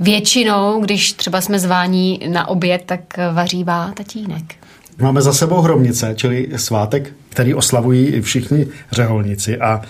[0.00, 3.00] většinou, když třeba jsme zváni na oběd, tak
[3.32, 4.54] vařívá tatínek.
[4.98, 9.82] Máme za sebou hromnice, čili svátek, který oslavují všichni řeholníci a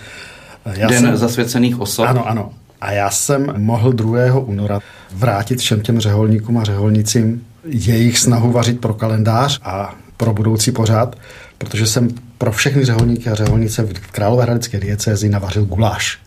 [0.73, 2.05] já Den jsem, zasvěcených osob.
[2.07, 2.51] Ano, ano.
[2.81, 4.39] A já jsem mohl 2.
[4.39, 4.79] února
[5.13, 11.15] vrátit všem těm řeholníkům a řeholnicím jejich snahu vařit pro kalendář a pro budoucí pořád,
[11.57, 16.19] protože jsem pro všechny řeholníky a řeholnice v Královéhradecké diecézi navařil guláš.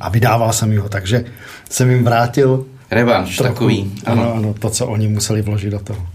[0.00, 1.24] A vydával jsem ho, takže
[1.70, 3.92] jsem jim vrátil Revanš trochu, takový.
[4.06, 4.22] Ano.
[4.22, 6.06] ano, ano, to, co oni museli vložit do toho.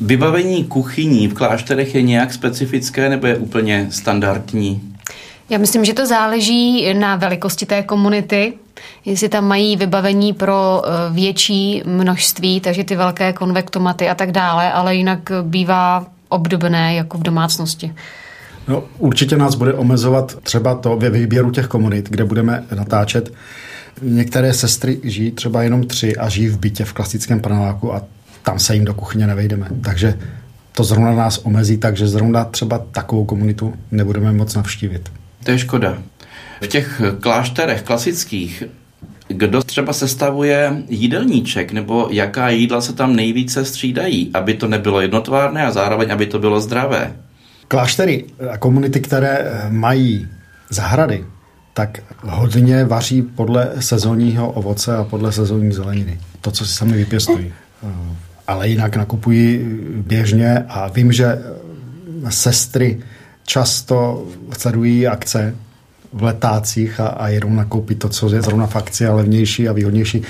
[0.00, 4.80] Vybavení kuchyní v klášterech je nějak specifické nebo je úplně standardní?
[5.50, 8.52] Já myslím, že to záleží na velikosti té komunity,
[9.04, 14.72] jestli tam mají vybavení pro eh, větší množství, takže ty velké konvektomaty a tak dále,
[14.72, 17.94] ale jinak bývá obdobné jako v domácnosti.
[18.68, 23.32] No, určitě nás bude omezovat třeba to ve výběru těch komunit, kde budeme natáčet.
[24.02, 28.02] Některé sestry žijí třeba jenom tři a žijí v bytě v klasickém paneláku a
[28.42, 29.68] tam se jim do kuchyně nevejdeme.
[29.84, 30.18] Takže
[30.72, 35.10] to zrovna nás omezí, takže zrovna třeba takovou komunitu nebudeme moc navštívit.
[35.44, 35.98] To je škoda.
[36.60, 38.64] V těch klášterech klasických,
[39.28, 45.66] kdo třeba sestavuje jídelníček, nebo jaká jídla se tam nejvíce střídají, aby to nebylo jednotvárné
[45.66, 47.16] a zároveň, aby to bylo zdravé?
[47.68, 50.28] Kláštery a komunity, které mají
[50.70, 51.24] zahrady,
[51.74, 56.20] tak hodně vaří podle sezónního ovoce a podle sezónní zeleniny.
[56.40, 57.52] To, co si sami vypěstují.
[58.46, 59.60] Ale jinak nakupují
[60.06, 61.38] běžně a vím, že
[62.28, 63.00] sestry
[63.48, 64.26] často
[64.58, 65.54] sledují akce
[66.12, 69.72] v letácích a, a jedou nakoupit to, co je zrovna v akci a levnější a
[69.72, 70.22] výhodnější.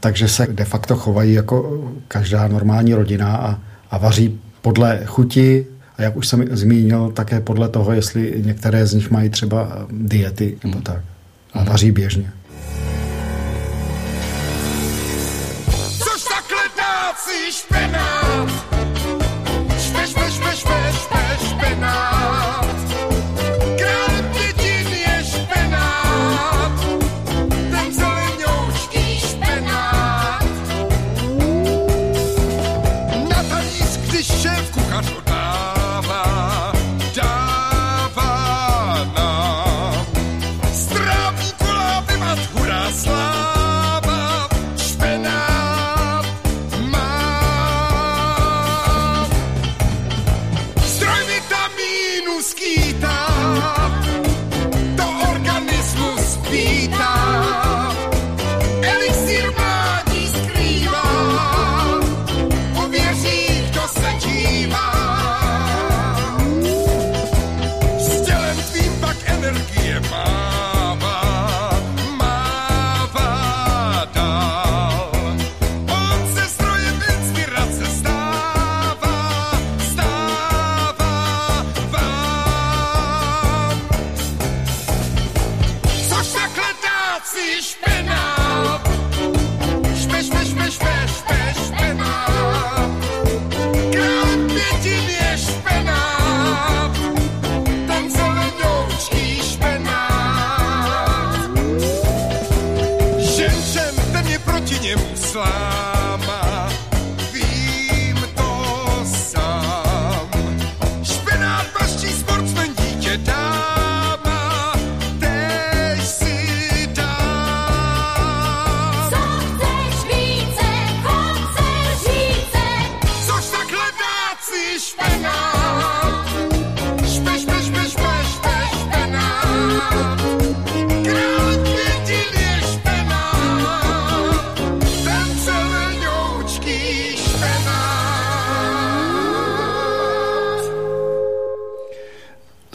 [0.00, 3.58] Takže se de facto chovají jako každá normální rodina a,
[3.90, 5.66] a vaří podle chuti
[5.96, 10.58] a jak už jsem zmínil, také podle toho, jestli některé z nich mají třeba diety
[10.64, 11.00] nebo tak.
[11.52, 11.68] A mhm.
[11.68, 12.32] vaří běžně.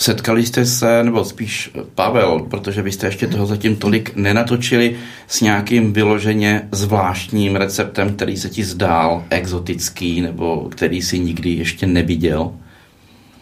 [0.07, 4.95] Setkali jste se, nebo spíš Pavel, protože vy jste ještě toho zatím tolik nenatočili,
[5.27, 11.87] s nějakým vyloženě zvláštním receptem, který se ti zdál exotický, nebo který si nikdy ještě
[11.87, 12.51] neviděl?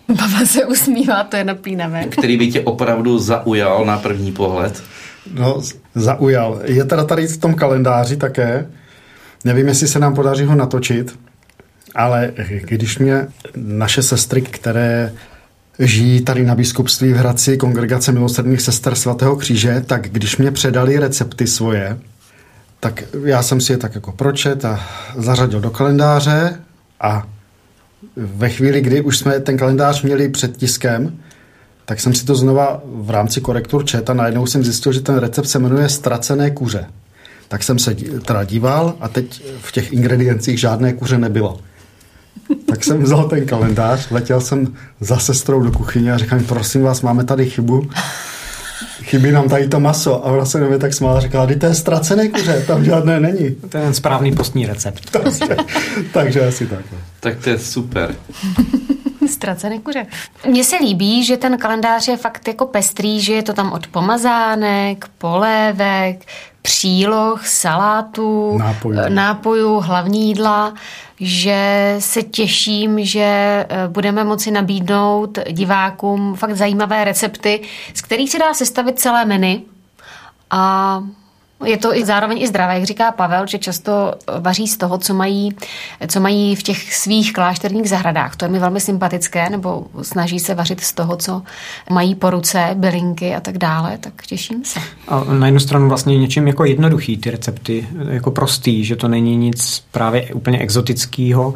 [0.08, 2.06] Pavel se usmívá, to je napínavé.
[2.06, 4.84] Který by tě opravdu zaujal na první pohled?
[5.34, 5.62] No,
[5.96, 6.62] zaujal.
[6.64, 8.68] Je teda tady v tom kalendáři také.
[9.44, 11.20] Nevím, jestli se nám podaří ho natočit,
[11.96, 15.14] ale když mě naše sestry, které
[15.80, 21.00] žijí tady na biskupství v Hradci, kongregace milosrdných sester svatého kříže, tak když mě předali
[21.00, 21.98] recepty svoje,
[22.80, 24.80] tak já jsem si je tak jako pročet a
[25.16, 26.60] zařadil do kalendáře
[27.02, 27.28] a
[28.16, 31.20] ve chvíli, kdy už jsme ten kalendář měli před tiskem,
[31.86, 35.18] tak jsem si to znova v rámci korektur čet a najednou jsem zjistil, že ten
[35.18, 36.86] recept se jmenuje Stracené kuře.
[37.48, 41.60] Tak jsem se teda díval a teď v těch ingrediencích žádné kuře nebylo.
[42.66, 47.02] Tak jsem vzal ten kalendář, letěl jsem za sestrou do kuchyně a říkám, prosím vás,
[47.02, 47.90] máme tady chybu.
[49.04, 50.26] Chybí nám tady to maso.
[50.26, 53.56] A ona se mě tak smála a říkala, to je ztracené kuře, tam žádné není.
[53.56, 55.10] To je ten správný postní recept.
[55.12, 55.56] takže,
[56.14, 56.86] takže asi tak.
[57.20, 58.16] Tak to je super.
[59.30, 60.06] Ztracené kuře.
[60.48, 63.88] Mně se líbí, že ten kalendář je fakt jako pestrý, že je to tam od
[63.88, 66.26] pomazánek, polévek,
[66.66, 69.00] příloh, salátů, nápojů.
[69.10, 70.74] nápojů, hlavní jídla,
[71.20, 73.22] že se těším, že
[73.70, 77.62] eh, budeme moci nabídnout divákům fakt zajímavé recepty,
[77.94, 79.62] z kterých se dá sestavit celé menu.
[80.52, 81.04] A
[81.66, 85.14] je to i zároveň i zdravé, jak říká Pavel, že často vaří z toho, co
[85.14, 85.56] mají,
[86.08, 88.36] co mají v těch svých klášterních zahradách.
[88.36, 91.42] To je mi velmi sympatické, nebo snaží se vařit z toho, co
[91.90, 94.80] mají po ruce, bylinky a tak dále, tak těším se.
[95.08, 99.38] A na jednu stranu vlastně něčím jako jednoduchý ty recepty, jako prostý, že to není
[99.38, 101.54] nic právě úplně exotického,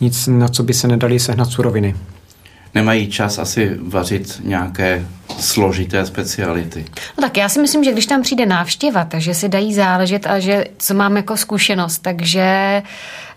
[0.00, 1.94] nic, na co by se nedali sehnat suroviny
[2.78, 5.06] nemají čas asi vařit nějaké
[5.38, 6.84] složité speciality.
[7.18, 10.38] No tak já si myslím, že když tam přijde návštěva, takže si dají záležet a
[10.38, 12.42] že co mám jako zkušenost, takže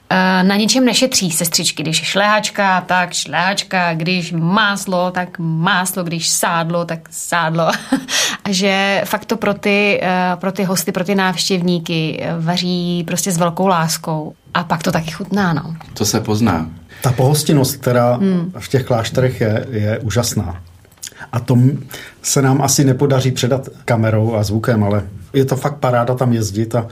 [0.10, 1.84] eh, na ničem nešetří sestřičky.
[1.84, 7.72] Když šlehačka, tak šlehačka, když máslo, tak máslo, když sádlo, tak sádlo.
[8.44, 13.32] A že fakt to pro ty, eh, pro ty hosty, pro ty návštěvníky vaří prostě
[13.32, 14.34] s velkou láskou.
[14.54, 15.76] A pak to taky chutná, no.
[15.94, 16.81] To se pozná.
[17.02, 18.52] Ta pohostinnost, která hmm.
[18.60, 20.62] v těch klášterech je, je úžasná.
[21.32, 21.58] A to
[22.22, 26.76] se nám asi nepodaří předat kamerou a zvukem, ale je to fakt paráda tam jezdit
[26.76, 26.88] a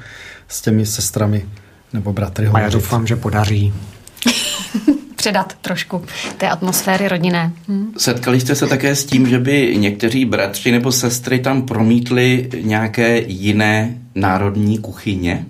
[0.47, 1.45] s těmi sestrami
[1.93, 2.63] nebo bratry hovořit.
[2.63, 3.73] A já doufám, že podaří.
[5.19, 6.05] předat trošku
[6.37, 7.51] té atmosféry rodinné.
[7.67, 7.93] Hmm.
[7.97, 13.19] Setkali jste se také s tím, že by někteří bratři nebo sestry tam promítli nějaké
[13.27, 15.45] jiné národní kuchyně?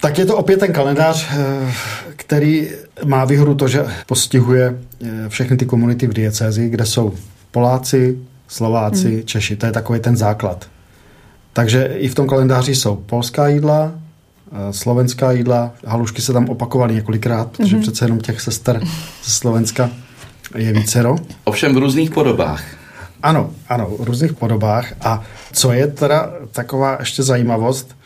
[0.00, 1.72] Tak je to opět ten kalendář, eh,
[2.16, 2.68] který
[3.04, 7.12] má výhodu to, že postihuje eh, všechny ty komunity v diecézi, kde jsou
[7.50, 9.22] Poláci, Slováci, hmm.
[9.22, 9.56] Češi.
[9.56, 10.66] To je takový ten základ.
[11.52, 13.92] Takže i v tom kalendáři jsou polská jídla,
[14.52, 15.72] eh, slovenská jídla.
[15.86, 17.82] Halušky se tam opakovaly několikrát, protože hmm.
[17.82, 18.80] přece jenom těch sester
[19.24, 19.90] ze Slovenska
[20.56, 21.16] je vícero.
[21.44, 22.64] Ovšem v různých podobách.
[23.22, 24.92] Ano, ano, v různých podobách.
[25.00, 25.22] A
[25.52, 27.96] co je teda taková ještě zajímavost,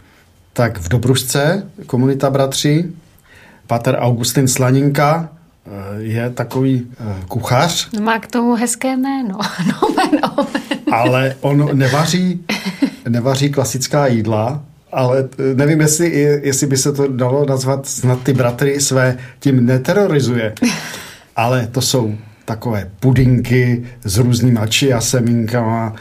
[0.53, 2.85] tak v Dobrušce, komunita bratří,
[3.67, 5.29] Pater Augustin Slaninka
[5.67, 7.91] eh, je takový eh, kuchař.
[8.01, 9.39] Má k tomu hezké jméno.
[9.67, 10.47] No, jméno.
[10.93, 12.45] Ale on nevaří,
[13.09, 14.63] nevaří klasická jídla,
[14.93, 16.13] ale eh, nevím, jestli,
[16.43, 20.55] jestli by se to dalo nazvat, snad ty bratry své tím neterorizuje.
[21.37, 22.15] Ale to jsou
[22.45, 25.95] takové pudinky s různýma čia semínkama,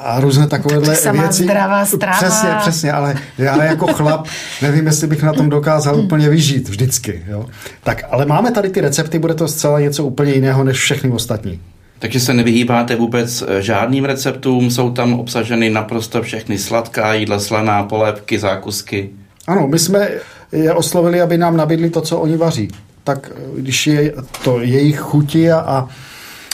[0.00, 1.42] a různé takovéhle tak věci.
[1.42, 2.16] zdravá strava.
[2.16, 4.26] Přesně, přesně, ale já jako chlap
[4.62, 6.04] nevím, jestli bych na tom dokázal hmm.
[6.04, 7.22] úplně vyžít vždycky.
[7.28, 7.46] Jo?
[7.82, 11.60] Tak, ale máme tady ty recepty, bude to zcela něco úplně jiného než všechny ostatní.
[11.98, 17.82] Takže se nevyhýbáte vůbec eh, žádným receptům, jsou tam obsaženy naprosto všechny sladká jídla, slaná,
[17.82, 19.10] polévky, zákusky.
[19.46, 20.08] Ano, my jsme
[20.52, 22.68] je oslovili, aby nám nabídli to, co oni vaří.
[23.04, 25.88] Tak eh, když je to jejich chuti a, a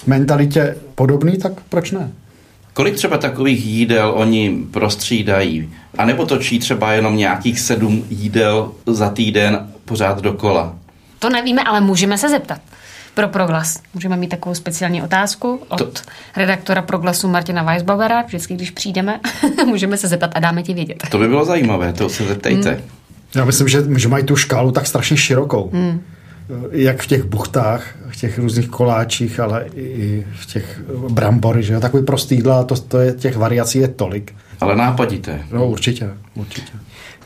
[0.06, 2.12] mentalitě podobný, tak proč ne?
[2.74, 5.70] Kolik třeba takových jídel oni prostřídají?
[5.98, 10.74] A nebo točí třeba jenom nějakých sedm jídel za týden pořád dokola?
[11.18, 12.60] To nevíme, ale můžeme se zeptat
[13.14, 13.80] pro Proglas.
[13.94, 15.90] Můžeme mít takovou speciální otázku od to...
[16.36, 18.22] redaktora Proglasu Martina Weisbauera.
[18.22, 19.20] Vždycky, když přijdeme,
[19.66, 21.02] můžeme se zeptat a dáme ti vědět.
[21.10, 22.70] To by bylo zajímavé, to se zeptejte.
[22.70, 22.82] Hmm.
[23.34, 25.70] Já myslím, že, že mají tu škálu tak strašně širokou.
[25.72, 26.02] Hmm
[26.70, 31.80] jak v těch buchtách, v těch různých koláčích, ale i v těch brambory, že jo,
[31.80, 34.34] takový prostý jídla, to, to je, těch variací je tolik.
[34.60, 35.42] Ale nápadité.
[35.52, 36.72] No určitě, určitě.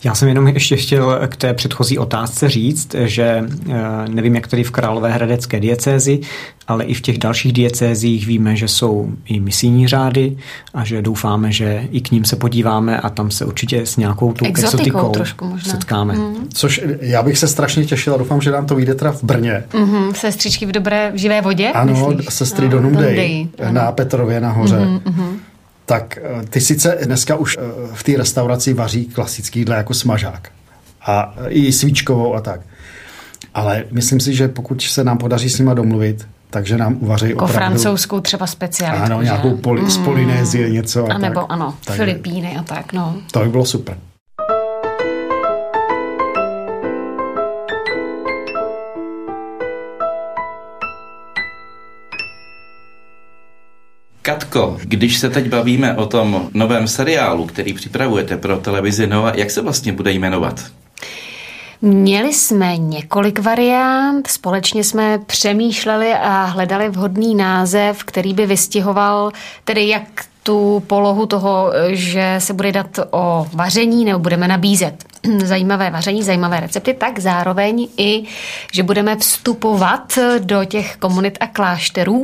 [0.05, 3.75] Já jsem jenom ještě chtěl k té předchozí otázce říct, že eh,
[4.09, 6.21] nevím, jak tady v Královéhradecké diecézi,
[6.69, 10.37] ale i v těch dalších diecézích víme, že jsou i misijní řády
[10.75, 14.33] a že doufáme, že i k ním se podíváme a tam se určitě s nějakou
[14.33, 15.73] tu Exotikou exotikou trošku možná.
[15.73, 16.15] setkáme.
[16.15, 16.35] Mm.
[16.55, 19.65] Což já bych se strašně těšil a doufám, že nám to vyjde teda v Brně.
[19.73, 22.27] Mm-hmm, sestřičky v dobré v živé vodě, Ano, myslíš?
[22.35, 23.73] sestry No, Donum Dei Dei, ano.
[23.73, 24.77] na Petrově nahoře.
[24.79, 25.29] Mm-hmm.
[25.89, 27.63] Tak eh, ty sice dneska už eh,
[27.95, 30.49] v té restauraci vaří klasický jídlo jako smažák.
[31.03, 32.61] A eh, i svíčkovou a tak.
[33.55, 37.45] Ale myslím si, že pokud se nám podaří s nima domluvit, takže nám uvaří Jako
[37.45, 37.55] opravdu...
[37.55, 39.03] francouzskou třeba specialitu.
[39.03, 41.11] Ano, nějakou poli, z Polynézie něco.
[41.11, 41.47] A, A nebo tak.
[41.49, 43.17] ano, Filipíny a tak, no.
[43.33, 43.97] To by bylo super.
[54.29, 59.51] Katko, když se teď bavíme o tom novém seriálu, který připravujete pro televizi Nova, jak
[59.51, 60.65] se vlastně bude jmenovat?
[61.83, 69.31] Měli jsme několik variant, společně jsme přemýšleli a hledali vhodný název, který by vystihoval
[69.65, 75.05] tedy jak tu polohu toho, že se bude dát o vaření, nebo budeme nabízet
[75.45, 78.25] zajímavé vaření, zajímavé recepty, tak zároveň i,
[78.73, 82.23] že budeme vstupovat do těch komunit a klášterů.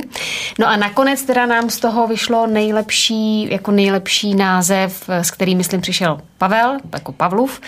[0.59, 5.81] No a nakonec teda nám z toho vyšlo nejlepší, jako nejlepší název, s kterým, myslím,
[5.81, 7.61] přišel Pavel, jako Pavlov,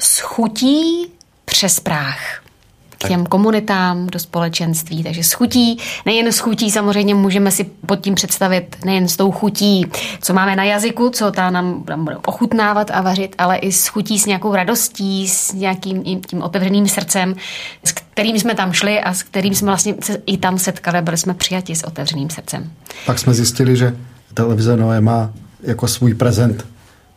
[0.00, 1.12] s chutí
[1.44, 2.43] přes práh
[3.04, 5.02] k těm komunitám, do společenství.
[5.02, 9.32] Takže s chutí, nejen s chutí, samozřejmě můžeme si pod tím představit nejen s tou
[9.32, 9.86] chutí,
[10.22, 13.86] co máme na jazyku, co ta nám, nám bude ochutnávat a vařit, ale i s
[13.86, 17.34] chutí, s nějakou radostí, s nějakým tím otevřeným srdcem,
[17.84, 21.16] s kterým jsme tam šli a s kterým jsme vlastně se i tam setkali, byli
[21.16, 22.70] jsme přijati s otevřeným srdcem.
[23.06, 23.96] Pak jsme zjistili, že
[24.34, 25.30] televize Noé má
[25.62, 26.73] jako svůj prezent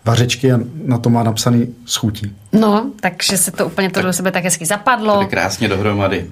[0.07, 2.31] vařečky a na to má napsaný schutí.
[2.53, 5.13] No, takže se to úplně to do sebe tak hezky zapadlo.
[5.15, 6.25] Tady krásně dohromady.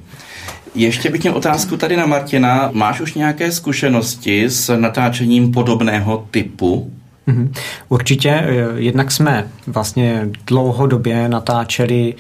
[0.76, 2.70] Ještě bych měl otázku tady na Martina.
[2.74, 6.92] Máš už nějaké zkušenosti s natáčením podobného typu?
[7.28, 7.54] Mhm.
[7.90, 8.30] Určitě.
[8.30, 12.14] eh, Jednak jsme vlastně dlouhodobě natáčeli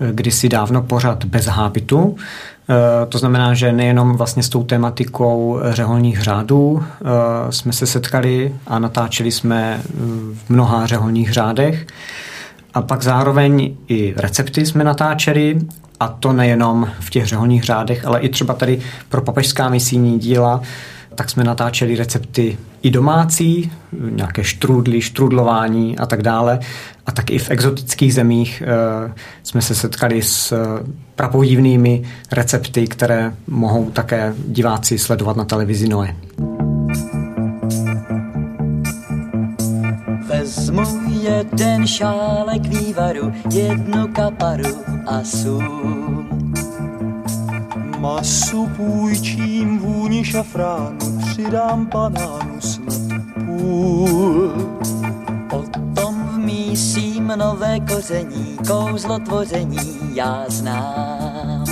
[0.00, 2.16] eh, kdysi dávno pořad bez hábitu.
[2.68, 8.54] Eh, To znamená, že nejenom vlastně s tou tematikou řeholních řádů eh, jsme se setkali
[8.66, 9.90] a natáčeli jsme eh,
[10.34, 11.86] v mnoha řeholních řádech.
[12.74, 15.58] A pak zároveň i recepty jsme natáčeli,
[16.00, 20.60] a to nejenom v těch řeholních řádech, ale i třeba tady pro papežská misijní díla,
[21.14, 23.72] tak jsme natáčeli recepty i domácí,
[24.10, 26.58] nějaké štrůdly, štrudlování a tak dále.
[27.06, 29.12] A tak i v exotických zemích eh,
[29.42, 32.02] jsme se setkali s eh, prapodivnými
[32.32, 36.16] recepty, které mohou také diváci sledovat na televizi Noe.
[40.28, 40.82] Vezmu
[41.22, 44.76] jeden šálek vývaru, jednu kaparu
[45.06, 46.41] a sůl.
[48.02, 54.52] Masu půjčím vůni šafránu, přidám banánu snad půl.
[55.50, 61.64] Potom vmísím nové koření, kouzlo tvoření já znám.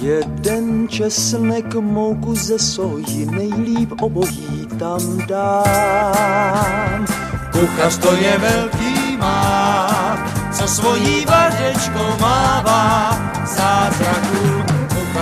[0.00, 7.06] Jeden česnek mouku ze soji, nejlíp obojí tam dám.
[7.52, 10.16] Kuchař to je velký má,
[10.52, 13.10] co svojí vařečkou mává
[13.46, 14.73] zázraků.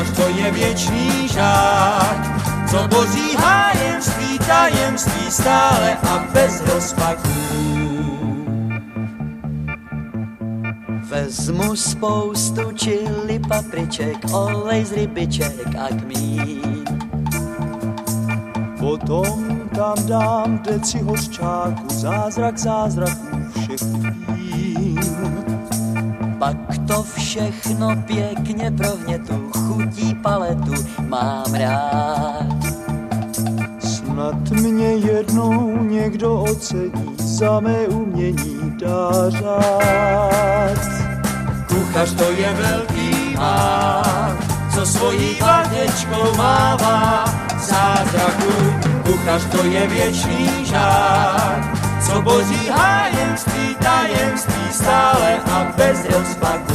[0.03, 2.41] Kuchař to je věčný žák,
[2.71, 7.29] co boří hájenství, tajemství stále a bez rozpaků.
[11.09, 16.85] Vezmu spoustu čili papriček, olej z rybiček a kmín.
[18.79, 24.22] Potom tam dám deci hořčáku, zázrak zázraků všech
[26.87, 30.75] to všechno pěkně provnětu, chutí paletu
[31.09, 32.63] mám rád.
[33.79, 40.79] Snad mě jednou někdo ocení, za mé umění dá řád.
[41.69, 44.03] Kuchař to je velký má,
[44.75, 47.25] co svojí vaněčkou mává
[47.59, 48.53] zázraku.
[49.07, 51.82] Kuchař to je věčný žák,
[52.13, 56.73] co boří hájenství, tajemství stále a bez rozpaků.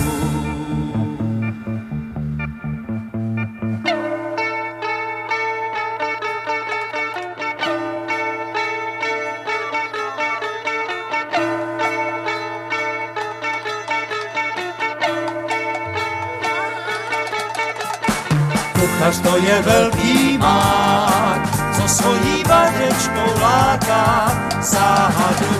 [18.79, 21.41] Kuchař to je velký mák,
[21.75, 22.43] co svojí
[23.77, 25.53] láká záhadu.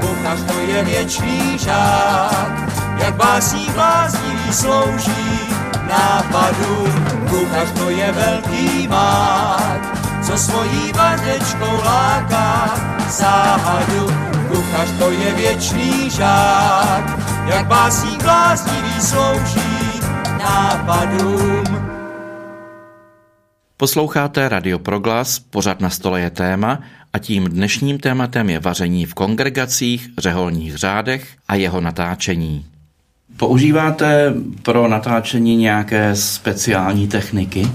[0.00, 5.40] Kuchař to je věčný žák, jak básní bláznivý slouží
[5.88, 6.88] nápadu.
[7.30, 12.74] Kuchař to je velký mák, co svojí vařečkou láká
[13.08, 14.10] záhadu.
[14.48, 20.00] Kuchař to je věčný žák, jak básní bláznivý slouží
[20.38, 21.73] nápadům.
[23.76, 26.80] Posloucháte Radio Proglas, pořad na stole je téma
[27.12, 32.66] a tím dnešním tématem je vaření v kongregacích, řeholních řádech a jeho natáčení.
[33.36, 37.68] Používáte pro natáčení nějaké speciální techniky,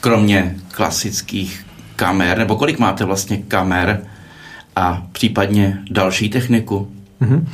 [0.00, 1.66] kromě klasických
[1.96, 4.06] kamer, nebo kolik máte vlastně kamer
[4.76, 6.92] a případně další techniku?
[7.22, 7.46] Mm-hmm.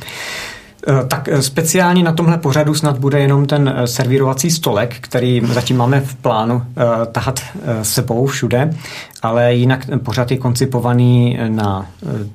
[1.07, 5.77] Tak eh, speciálně na tomhle pořadu snad bude jenom ten eh, servírovací stolek, který zatím
[5.77, 6.63] máme v plánu
[7.11, 7.41] tahat
[7.81, 8.73] sebou všude,
[9.21, 11.85] ale jinak pořad je koncipovaný na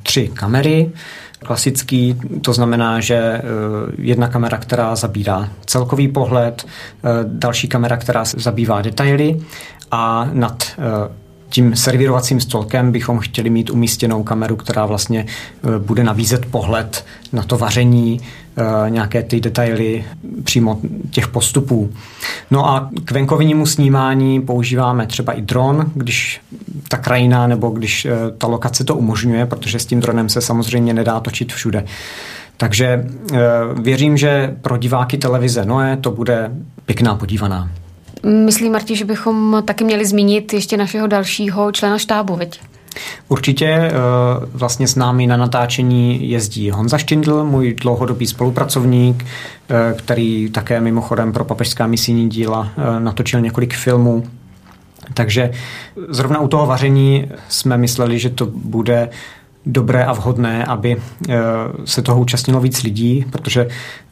[0.03, 0.90] tři kamery,
[1.38, 3.42] klasický, to znamená, že
[3.99, 6.66] jedna kamera, která zabírá celkový pohled,
[7.22, 9.40] další kamera, která zabývá detaily
[9.90, 10.64] a nad
[11.49, 17.42] tím servírovacím stolkem bychom chtěli mít umístěnou kameru, která vlastně e, bude nabízet pohled na
[17.42, 18.20] to vaření,
[18.86, 20.05] e, nějaké ty detaily
[20.44, 20.80] přímo
[21.11, 21.92] těch postupů.
[22.51, 26.40] No a k venkovnímu snímání používáme třeba i dron, když
[26.88, 30.94] ta krajina nebo když e, ta lokace to umožňuje, protože s tím dronem se samozřejmě
[30.94, 31.84] nedá točit všude.
[32.59, 33.07] Takže
[33.80, 36.51] věřím, že pro diváky televize Noé to bude
[36.86, 37.70] pěkná podívaná.
[38.27, 42.61] Myslím, Marti, že bychom taky měli zmínit ještě našeho dalšího člena štábu, veď?
[43.29, 43.93] Určitě eh,
[44.53, 51.33] vlastně s námi na natáčení jezdí Honza Štindl, můj dlouhodobý spolupracovník, eh, který také mimochodem
[51.33, 54.24] pro papežská misijní díla eh, natočil několik filmů.
[55.14, 55.51] Takže
[56.09, 59.09] zrovna u toho vaření jsme mysleli, že to bude
[59.66, 60.97] dobré a vhodné, aby
[61.85, 63.68] se toho účastnilo víc lidí, protože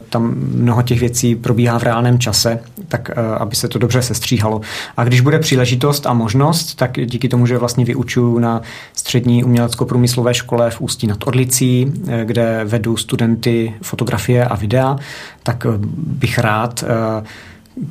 [0.09, 4.61] tam mnoho těch věcí probíhá v reálném čase, tak eh, aby se to dobře sestříhalo.
[4.97, 8.61] A když bude příležitost a možnost, tak díky tomu, že vlastně vyučuju na
[8.93, 14.95] střední umělecko-průmyslové škole v Ústí nad Orlicí, eh, kde vedu studenty fotografie a videa,
[15.43, 16.83] tak eh, bych rád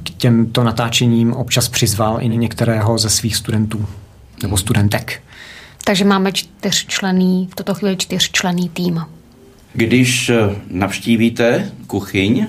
[0.03, 3.87] k těmto natáčením občas přizval i některého ze svých studentů
[4.43, 5.23] nebo studentek.
[5.85, 9.05] Takže máme čtyřčlený, v tuto chvíli čtyřčlený tým.
[9.75, 12.47] Když eh, navštívíte kuchyň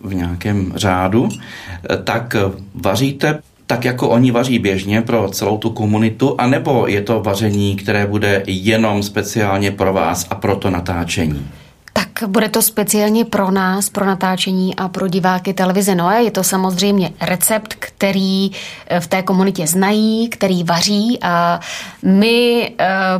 [0.00, 2.36] v nějakém řádu, eh, tak
[2.74, 8.06] vaříte tak, jako oni vaří běžně pro celou tu komunitu, anebo je to vaření, které
[8.06, 11.46] bude jenom speciálně pro vás a pro to natáčení?
[11.92, 16.22] Tak bude to speciálně pro nás, pro natáčení a pro diváky televize Noé.
[16.22, 18.50] Je to samozřejmě recept, který
[18.86, 21.60] eh, v té komunitě znají, který vaří a
[22.02, 22.70] my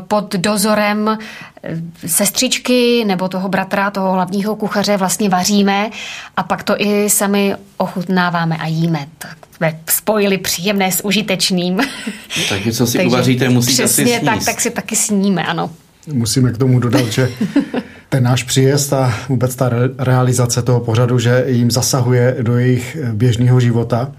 [0.08, 1.18] pod dozorem
[2.06, 5.90] sestřičky nebo toho bratra, toho hlavního kuchaře vlastně vaříme
[6.36, 9.06] a pak to i sami ochutnáváme a jíme.
[9.18, 11.80] Tak jsme spojili příjemné s užitečným.
[12.48, 14.24] Takže co si Takže uvaříte, musíte si sníst.
[14.24, 15.70] tak, tak si taky sníme, ano.
[16.12, 17.30] Musíme k tomu dodat, že
[18.08, 23.60] ten náš příjezd a vůbec ta realizace toho pořadu, že jim zasahuje do jejich běžného
[23.60, 24.12] života,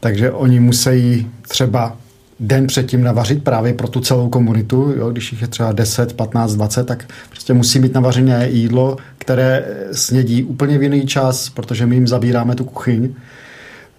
[0.00, 1.96] takže oni musí třeba
[2.40, 6.54] den předtím navařit právě pro tu celou komunitu, jo, když jich je třeba 10, 15,
[6.54, 11.96] 20, tak prostě musí mít navařené jídlo, které snědí úplně v jiný čas, protože my
[11.96, 13.14] jim zabíráme tu kuchyň.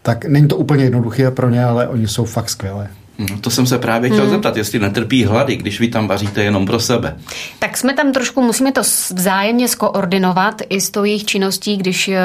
[0.01, 2.87] Tak není to úplně jednoduché pro ně, ale oni jsou fakt skvělé.
[3.19, 4.33] No, to jsem se právě chtěl hmm.
[4.33, 7.15] zeptat, jestli netrpí hlady, když vy tam vaříte jenom pro sebe.
[7.59, 8.81] Tak jsme tam trošku, musíme to
[9.13, 12.21] vzájemně skoordinovat i s tou jejich činností, když eh,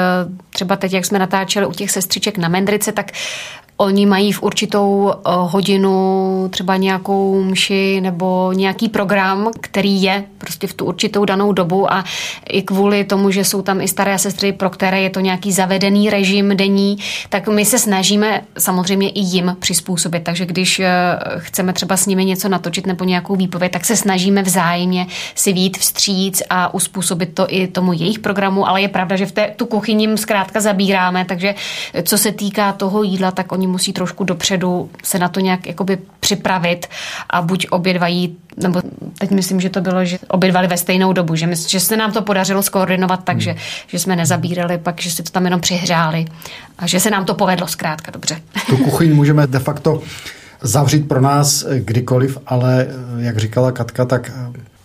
[0.49, 3.11] třeba teď, jak jsme natáčeli u těch sestřiček na Mendrice, tak
[3.77, 10.67] Oni mají v určitou eh, hodinu třeba nějakou mši nebo nějaký program, který je prostě
[10.67, 12.03] v tu určitou danou dobu a
[12.49, 16.09] i kvůli tomu, že jsou tam i staré sestry, pro které je to nějaký zavedený
[16.09, 16.97] režim denní,
[17.29, 20.23] tak my se snažíme samozřejmě i jim přizpůsobit.
[20.23, 20.89] Takže když eh,
[21.37, 25.77] chceme třeba s nimi něco natočit nebo nějakou výpověď, tak se snažíme vzájemně si vít
[25.77, 29.65] vstříc a uspůsobit to i tomu jejich programu, ale je pravda, že v té, tu
[29.65, 31.55] kuchyni zkrátka zabíráme, takže
[32.03, 35.67] co se týká toho jídla, tak oni oni musí trošku dopředu se na to nějak
[35.67, 36.87] jakoby připravit
[37.29, 38.81] a buď obě dva jít, nebo
[39.17, 42.11] teď myslím, že to bylo, že obědvali ve stejnou dobu, že, my, že se nám
[42.11, 43.41] to podařilo skoordinovat tak, hmm.
[43.41, 43.55] že,
[43.87, 46.25] že jsme nezabírali, pak, že si to tam jenom přihřáli
[46.77, 48.41] a že se nám to povedlo zkrátka dobře.
[48.69, 50.01] Tu kuchyň můžeme de facto
[50.65, 52.87] zavřít pro nás kdykoliv, ale
[53.17, 54.31] jak říkala Katka, tak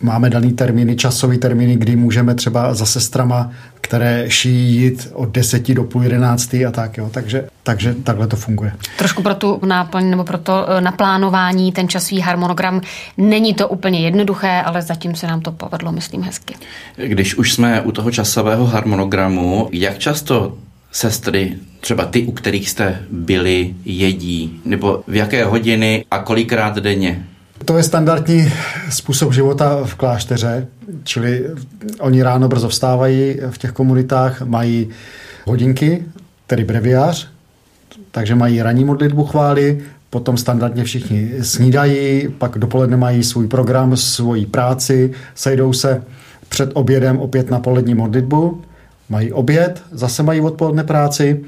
[0.01, 3.51] máme daný termíny, časový termíny, kdy můžeme třeba za sestrama,
[3.81, 7.09] které šijí jít od 10 do půl 11 a tak, jo.
[7.13, 8.71] Takže, takže takhle to funguje.
[8.97, 12.81] Trošku pro tu náplň nebo pro to eh, naplánování, ten časový harmonogram,
[13.17, 16.55] není to úplně jednoduché, ale zatím se nám to povedlo, myslím, hezky.
[16.95, 20.57] Když už jsme u toho časového harmonogramu, jak často
[20.91, 27.25] sestry, třeba ty, u kterých jste byli, jedí, nebo v jaké hodiny a kolikrát denně?
[27.65, 28.51] To je standardní
[28.89, 30.67] způsob života v klášteře,
[31.03, 31.45] čili
[31.99, 34.89] oni ráno brzo vstávají v těch komunitách, mají
[35.45, 36.05] hodinky,
[36.47, 37.27] tedy breviář,
[38.11, 44.45] takže mají ranní modlitbu chvály, potom standardně všichni snídají, pak dopoledne mají svůj program, svoji
[44.45, 46.03] práci, sejdou se
[46.49, 48.61] před obědem opět na polední modlitbu,
[49.11, 51.41] mají oběd, zase mají odpoledne práci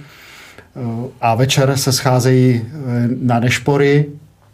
[1.22, 2.62] a večer se scházejí
[3.22, 4.06] na nešpory,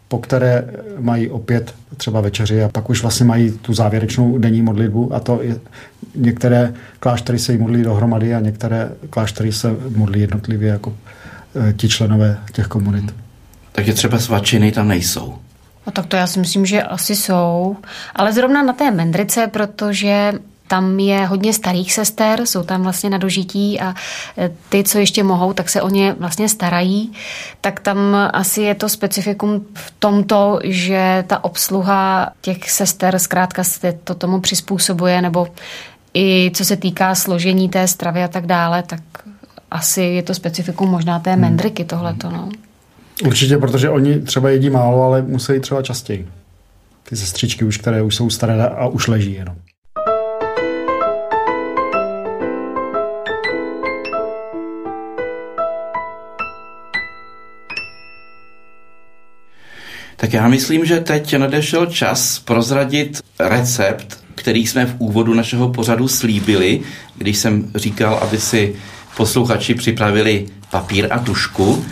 [0.08, 0.66] po které
[1.00, 5.40] mají opět třeba večeři a pak už vlastně mají tu závěrečnou denní modlitbu a to
[5.42, 5.60] je,
[6.16, 10.94] některé kláštery se jí modlí dohromady a některé kláštery se modlí jednotlivě jako
[11.78, 13.14] ti členové těch komunit.
[13.72, 15.36] Takže třeba svačiny tam nejsou.
[15.88, 17.78] No tak to já si myslím, že asi jsou.
[18.16, 20.34] Ale zrovna na té Mendrice, protože
[20.70, 23.94] tam je hodně starých sester, jsou tam vlastně na dožití a
[24.38, 27.12] e, ty, co ještě mohou, tak se o ně vlastně starají.
[27.62, 33.94] Tak tam asi je to specifikum v tomto, že ta obsluha těch sester zkrátka se
[34.04, 35.48] to tomu přizpůsobuje, nebo
[36.14, 39.02] i co se týká složení té stravy a tak dále, tak
[39.72, 41.42] asi je to specifikum možná té hmm.
[41.42, 42.30] mendriky tohleto.
[42.30, 42.50] No.
[43.26, 46.28] Určitě, protože oni třeba jedí málo, ale musí třeba častěji.
[47.10, 49.56] Ty sestřičky už, které už jsou staré a už leží jenom.
[60.30, 66.08] Tak já myslím, že teď nadešel čas prozradit recept, který jsme v úvodu našeho pořadu
[66.08, 66.82] slíbili,
[67.18, 68.76] když jsem říkal, aby si
[69.18, 71.86] posluchači připravili papír a tušku.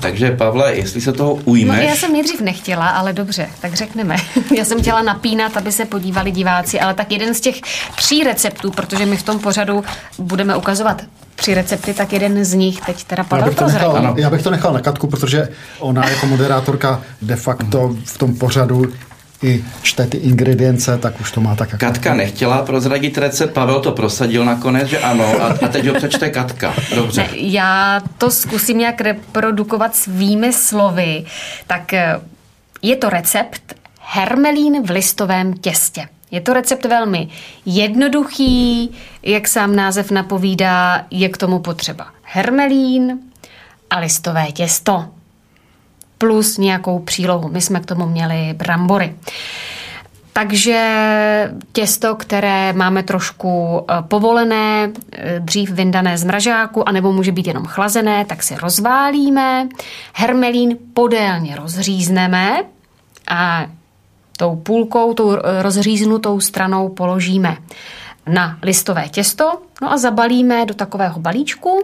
[0.00, 1.76] Takže Pavle, jestli se toho ujmeš...
[1.76, 4.16] No já jsem nejdřív nechtěla, ale dobře, tak řekneme.
[4.56, 7.60] Já jsem chtěla napínat, aby se podívali diváci, ale tak jeden z těch
[7.96, 9.84] tří receptů, protože my v tom pořadu
[10.18, 11.02] budeme ukazovat
[11.40, 14.42] tři recepty, tak jeden z nich teď teda Pavel já bych, to nechal, já bych
[14.42, 18.92] to nechal na Katku, protože ona jako moderátorka de facto v tom pořadu
[19.42, 21.72] i čte ty ingredience, tak už to má tak.
[21.72, 25.94] Jako Katka nechtěla prozradit recept, Pavel to prosadil nakonec, že ano, a, a teď ho
[25.94, 26.74] přečte Katka.
[26.94, 27.20] Dobře.
[27.20, 31.24] Ne, já to zkusím nějak reprodukovat svými slovy.
[31.66, 32.20] Tak eh,
[32.82, 36.08] je to recept hermelín v listovém těstě.
[36.30, 37.28] Je to recept velmi
[37.66, 38.90] jednoduchý,
[39.22, 43.18] jak sám název napovídá, je k tomu potřeba hermelín
[43.90, 45.04] a listové těsto
[46.18, 47.48] plus nějakou přílohu.
[47.48, 49.14] My jsme k tomu měli brambory.
[50.32, 57.46] Takže těsto, které máme trošku eh, povolené, eh, dřív vyndané z mražáku, anebo může být
[57.46, 59.68] jenom chlazené, tak si rozválíme.
[60.14, 62.62] Hermelín podélně rozřízneme
[63.28, 63.66] a
[64.40, 67.56] tou půlkou, tou rozříznutou stranou položíme
[68.26, 71.82] na listové těsto, no a zabalíme do takového balíčku,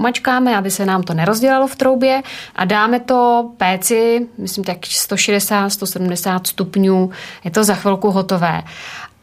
[0.00, 2.22] mačkáme, aby se nám to nerozdělalo v troubě
[2.56, 7.10] a dáme to péci, myslím tak 160-170 stupňů,
[7.44, 8.62] je to za chvilku hotové.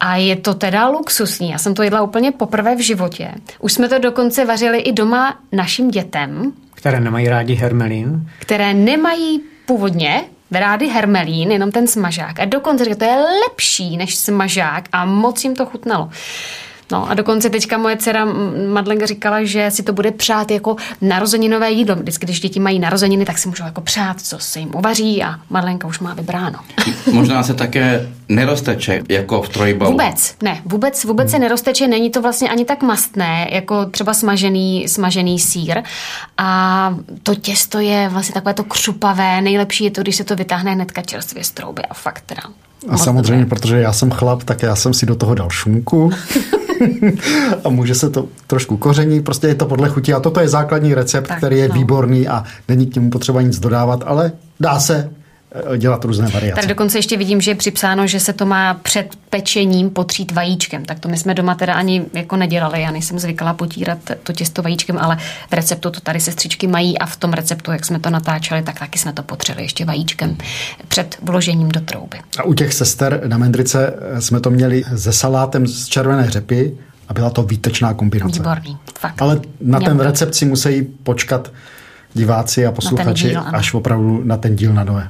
[0.00, 1.50] A je to teda luxusní.
[1.50, 3.34] Já jsem to jedla úplně poprvé v životě.
[3.60, 6.52] Už jsme to dokonce vařili i doma našim dětem.
[6.74, 8.30] Které nemají rádi hermelín.
[8.38, 10.24] Které nemají původně
[10.58, 12.40] rády hermelín, jenom ten smažák.
[12.40, 13.16] A dokonce, že to je
[13.48, 16.10] lepší než smažák a moc jim to chutnalo.
[16.92, 18.26] No a dokonce teďka moje dcera
[18.68, 21.96] Madlenka říkala, že si to bude přát jako narozeninové jídlo.
[21.96, 25.34] Vždycky, když děti mají narozeniny, tak si můžou jako přát, co se jim uvaří a
[25.50, 26.58] Madlenka už má vybráno.
[27.12, 29.90] Možná se také nerozteče jako v trojbalu.
[29.90, 31.30] Vůbec, ne, vůbec, vůbec hmm.
[31.30, 35.82] se nerozteče, není to vlastně ani tak mastné, jako třeba smažený, smažený sír.
[36.38, 40.72] A to těsto je vlastně takové to křupavé, nejlepší je to, když se to vytáhne
[40.72, 42.42] hnedka čerstvě z trouby a fakt teda.
[42.88, 46.10] A samozřejmě, protože já jsem chlap, tak já jsem si do toho dal šunku.
[47.64, 50.94] a může se to trošku koření, prostě je to podle chuti a toto je základní
[50.94, 51.74] recept, tak, který je no.
[51.74, 55.10] výborný a není k němu potřeba nic dodávat, ale dá se
[55.76, 56.60] dělat různé variace.
[56.60, 60.84] Tak dokonce ještě vidím, že je připsáno, že se to má před pečením potřít vajíčkem.
[60.84, 62.82] Tak to my jsme doma teda ani jako nedělali.
[62.82, 65.16] Já nejsem zvykla potírat to těsto vajíčkem, ale
[65.50, 68.78] v receptu to tady sestřičky mají a v tom receptu, jak jsme to natáčeli, tak
[68.78, 70.36] taky jsme to potřeli ještě vajíčkem
[70.88, 72.18] před vložením do trouby.
[72.38, 76.76] A u těch sester na Mendrice eh, jsme to měli se salátem z červené řepy
[77.08, 78.38] a byla to výtečná kombinace.
[78.38, 79.22] Výborný, fakt.
[79.22, 81.52] Ale na Měl ten recept si musí počkat
[82.14, 85.08] diváci a posluchači díl, až opravdu na ten díl na Noé.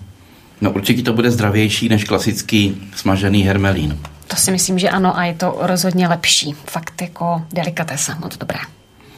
[0.61, 3.99] No určitě to bude zdravější než klasický smažený hermelín.
[4.27, 6.55] To si myslím, že ano a je to rozhodně lepší.
[6.65, 8.59] Fakt jako delikatesa, moc dobré.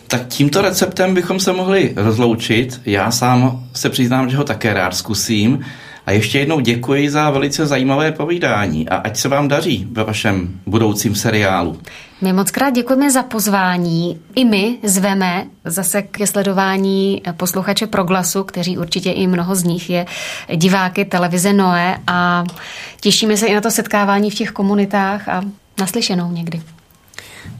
[0.07, 2.81] Tak tímto receptem bychom se mohli rozloučit.
[2.87, 5.65] Já sám se přiznám, že ho také rád zkusím.
[6.07, 10.61] A ještě jednou děkuji za velice zajímavé povídání a ať se vám daří ve vašem
[10.67, 11.81] budoucím seriálu.
[12.23, 14.21] My moc krát děkujeme za pozvání.
[14.35, 20.07] I my zveme zase ke sledování posluchače Proglasu, kteří určitě i mnoho z nich je
[20.57, 22.45] diváky televize Noé a
[23.01, 25.43] těšíme se i na to setkávání v těch komunitách a
[25.81, 26.63] naslyšenou někdy.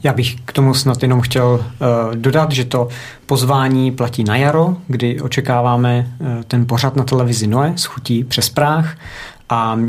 [0.03, 2.87] Já bych k tomu snad jenom chtěl uh, dodat, že to
[3.25, 8.49] pozvání platí na jaro, kdy očekáváme uh, ten pořad na televizi Noe s chutí přes
[8.49, 8.97] práh
[9.49, 9.79] a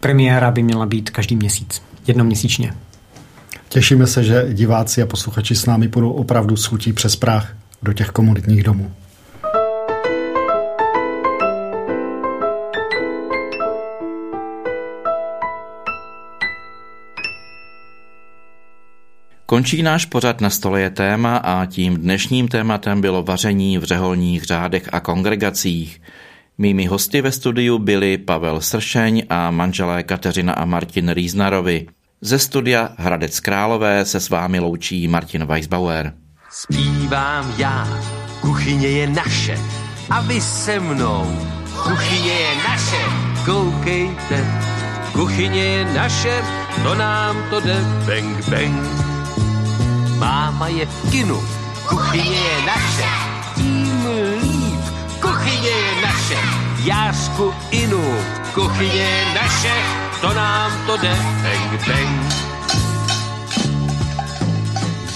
[0.00, 2.74] premiéra by měla být každý měsíc, jednoměsíčně.
[3.68, 7.92] Těšíme se, že diváci a posluchači s námi půjdou opravdu s chutí přes práh do
[7.92, 8.92] těch komunitních domů.
[19.46, 24.44] Končí náš pořad na stole je téma a tím dnešním tématem bylo vaření v řeholních
[24.44, 26.02] řádech a kongregacích.
[26.58, 31.86] Mými hosty ve studiu byli Pavel Sršeň a manželé Kateřina a Martin Rýznarovi.
[32.24, 36.12] Ze studia Hradec Králové se s vámi loučí Martin Weisbauer.
[36.50, 37.88] Zpívám já,
[38.40, 39.58] kuchyně je naše
[40.10, 41.38] a vy se mnou.
[41.82, 43.02] Kuchyně je naše,
[43.44, 44.46] koukejte.
[45.12, 46.42] Kuchyně je naše,
[46.82, 48.88] to nám to jde bang bang.
[50.18, 51.42] Máma je v kinu,
[51.88, 53.08] kuchyně je naše,
[53.54, 54.06] tím
[54.42, 54.80] líp,
[55.20, 56.38] kuchyně je naše,
[56.84, 58.14] Jářku inu,
[58.54, 62.34] kuchyně je naše, to nám to jde, bang bang.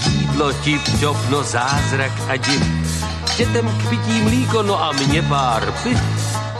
[0.08, 2.62] Jídlo tip top, no zázrak a div,
[3.36, 6.00] dětem k pití mlíko, no a mě pár piv,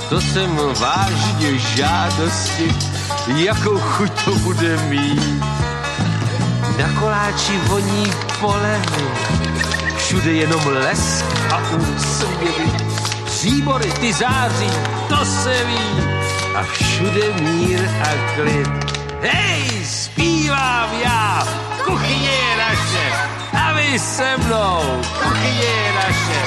[0.08, 2.74] to jsem vážně žádosti,
[3.36, 5.42] jakou chuť to bude mít.
[6.78, 9.08] Na koláči voní polevy,
[9.96, 12.72] všude jenom lesk a úsměvy.
[13.24, 14.70] Příbory ty září,
[15.08, 16.17] to se ví,
[16.58, 18.68] a všude mír a klid.
[19.22, 21.46] Hej, zpívám já,
[21.84, 23.06] kuchyně je naše,
[23.52, 26.40] a vy se mnou, kuchyně je naše.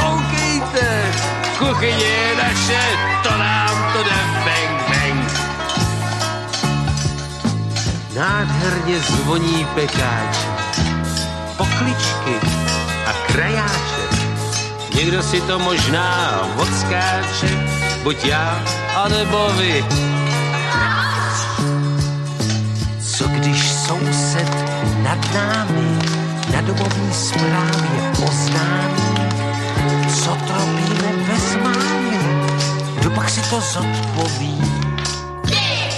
[0.00, 1.12] Koukejte,
[1.58, 2.82] kuchyně je naše,
[3.22, 5.32] to nám to jde bang bang.
[8.16, 10.36] Nádherně zvoní pekáč,
[11.56, 12.36] pokličky
[13.06, 14.04] a krajáče.
[14.94, 18.62] Někdo si to možná odskáče, buď já,
[19.04, 19.84] anebo vy.
[23.00, 24.54] Co když soused
[25.02, 25.98] nad námi
[26.54, 29.14] na domovní zprávě oznámí,
[30.22, 32.18] co to robíme bez mámy,
[33.00, 34.60] kdo pak si to zodpoví?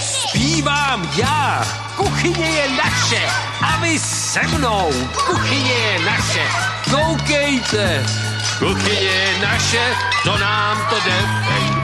[0.01, 3.21] Zpívám já, kuchyně je naše.
[3.61, 4.91] A vy se mnou,
[5.25, 6.43] kuchyně je naše,
[6.91, 8.05] koukejte,
[8.59, 11.19] kuchyně je naše, to nám to jde,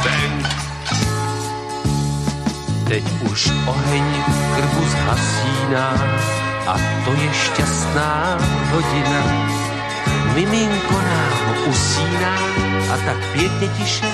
[0.04, 0.43] bang.
[2.88, 4.08] Teď už oheň
[4.56, 5.88] krbu zhasíná
[6.68, 6.74] a
[7.06, 8.38] to je šťastná
[8.72, 9.24] hodina.
[10.36, 12.36] Miminko nám usíná
[12.93, 14.08] a tak pěkně tiše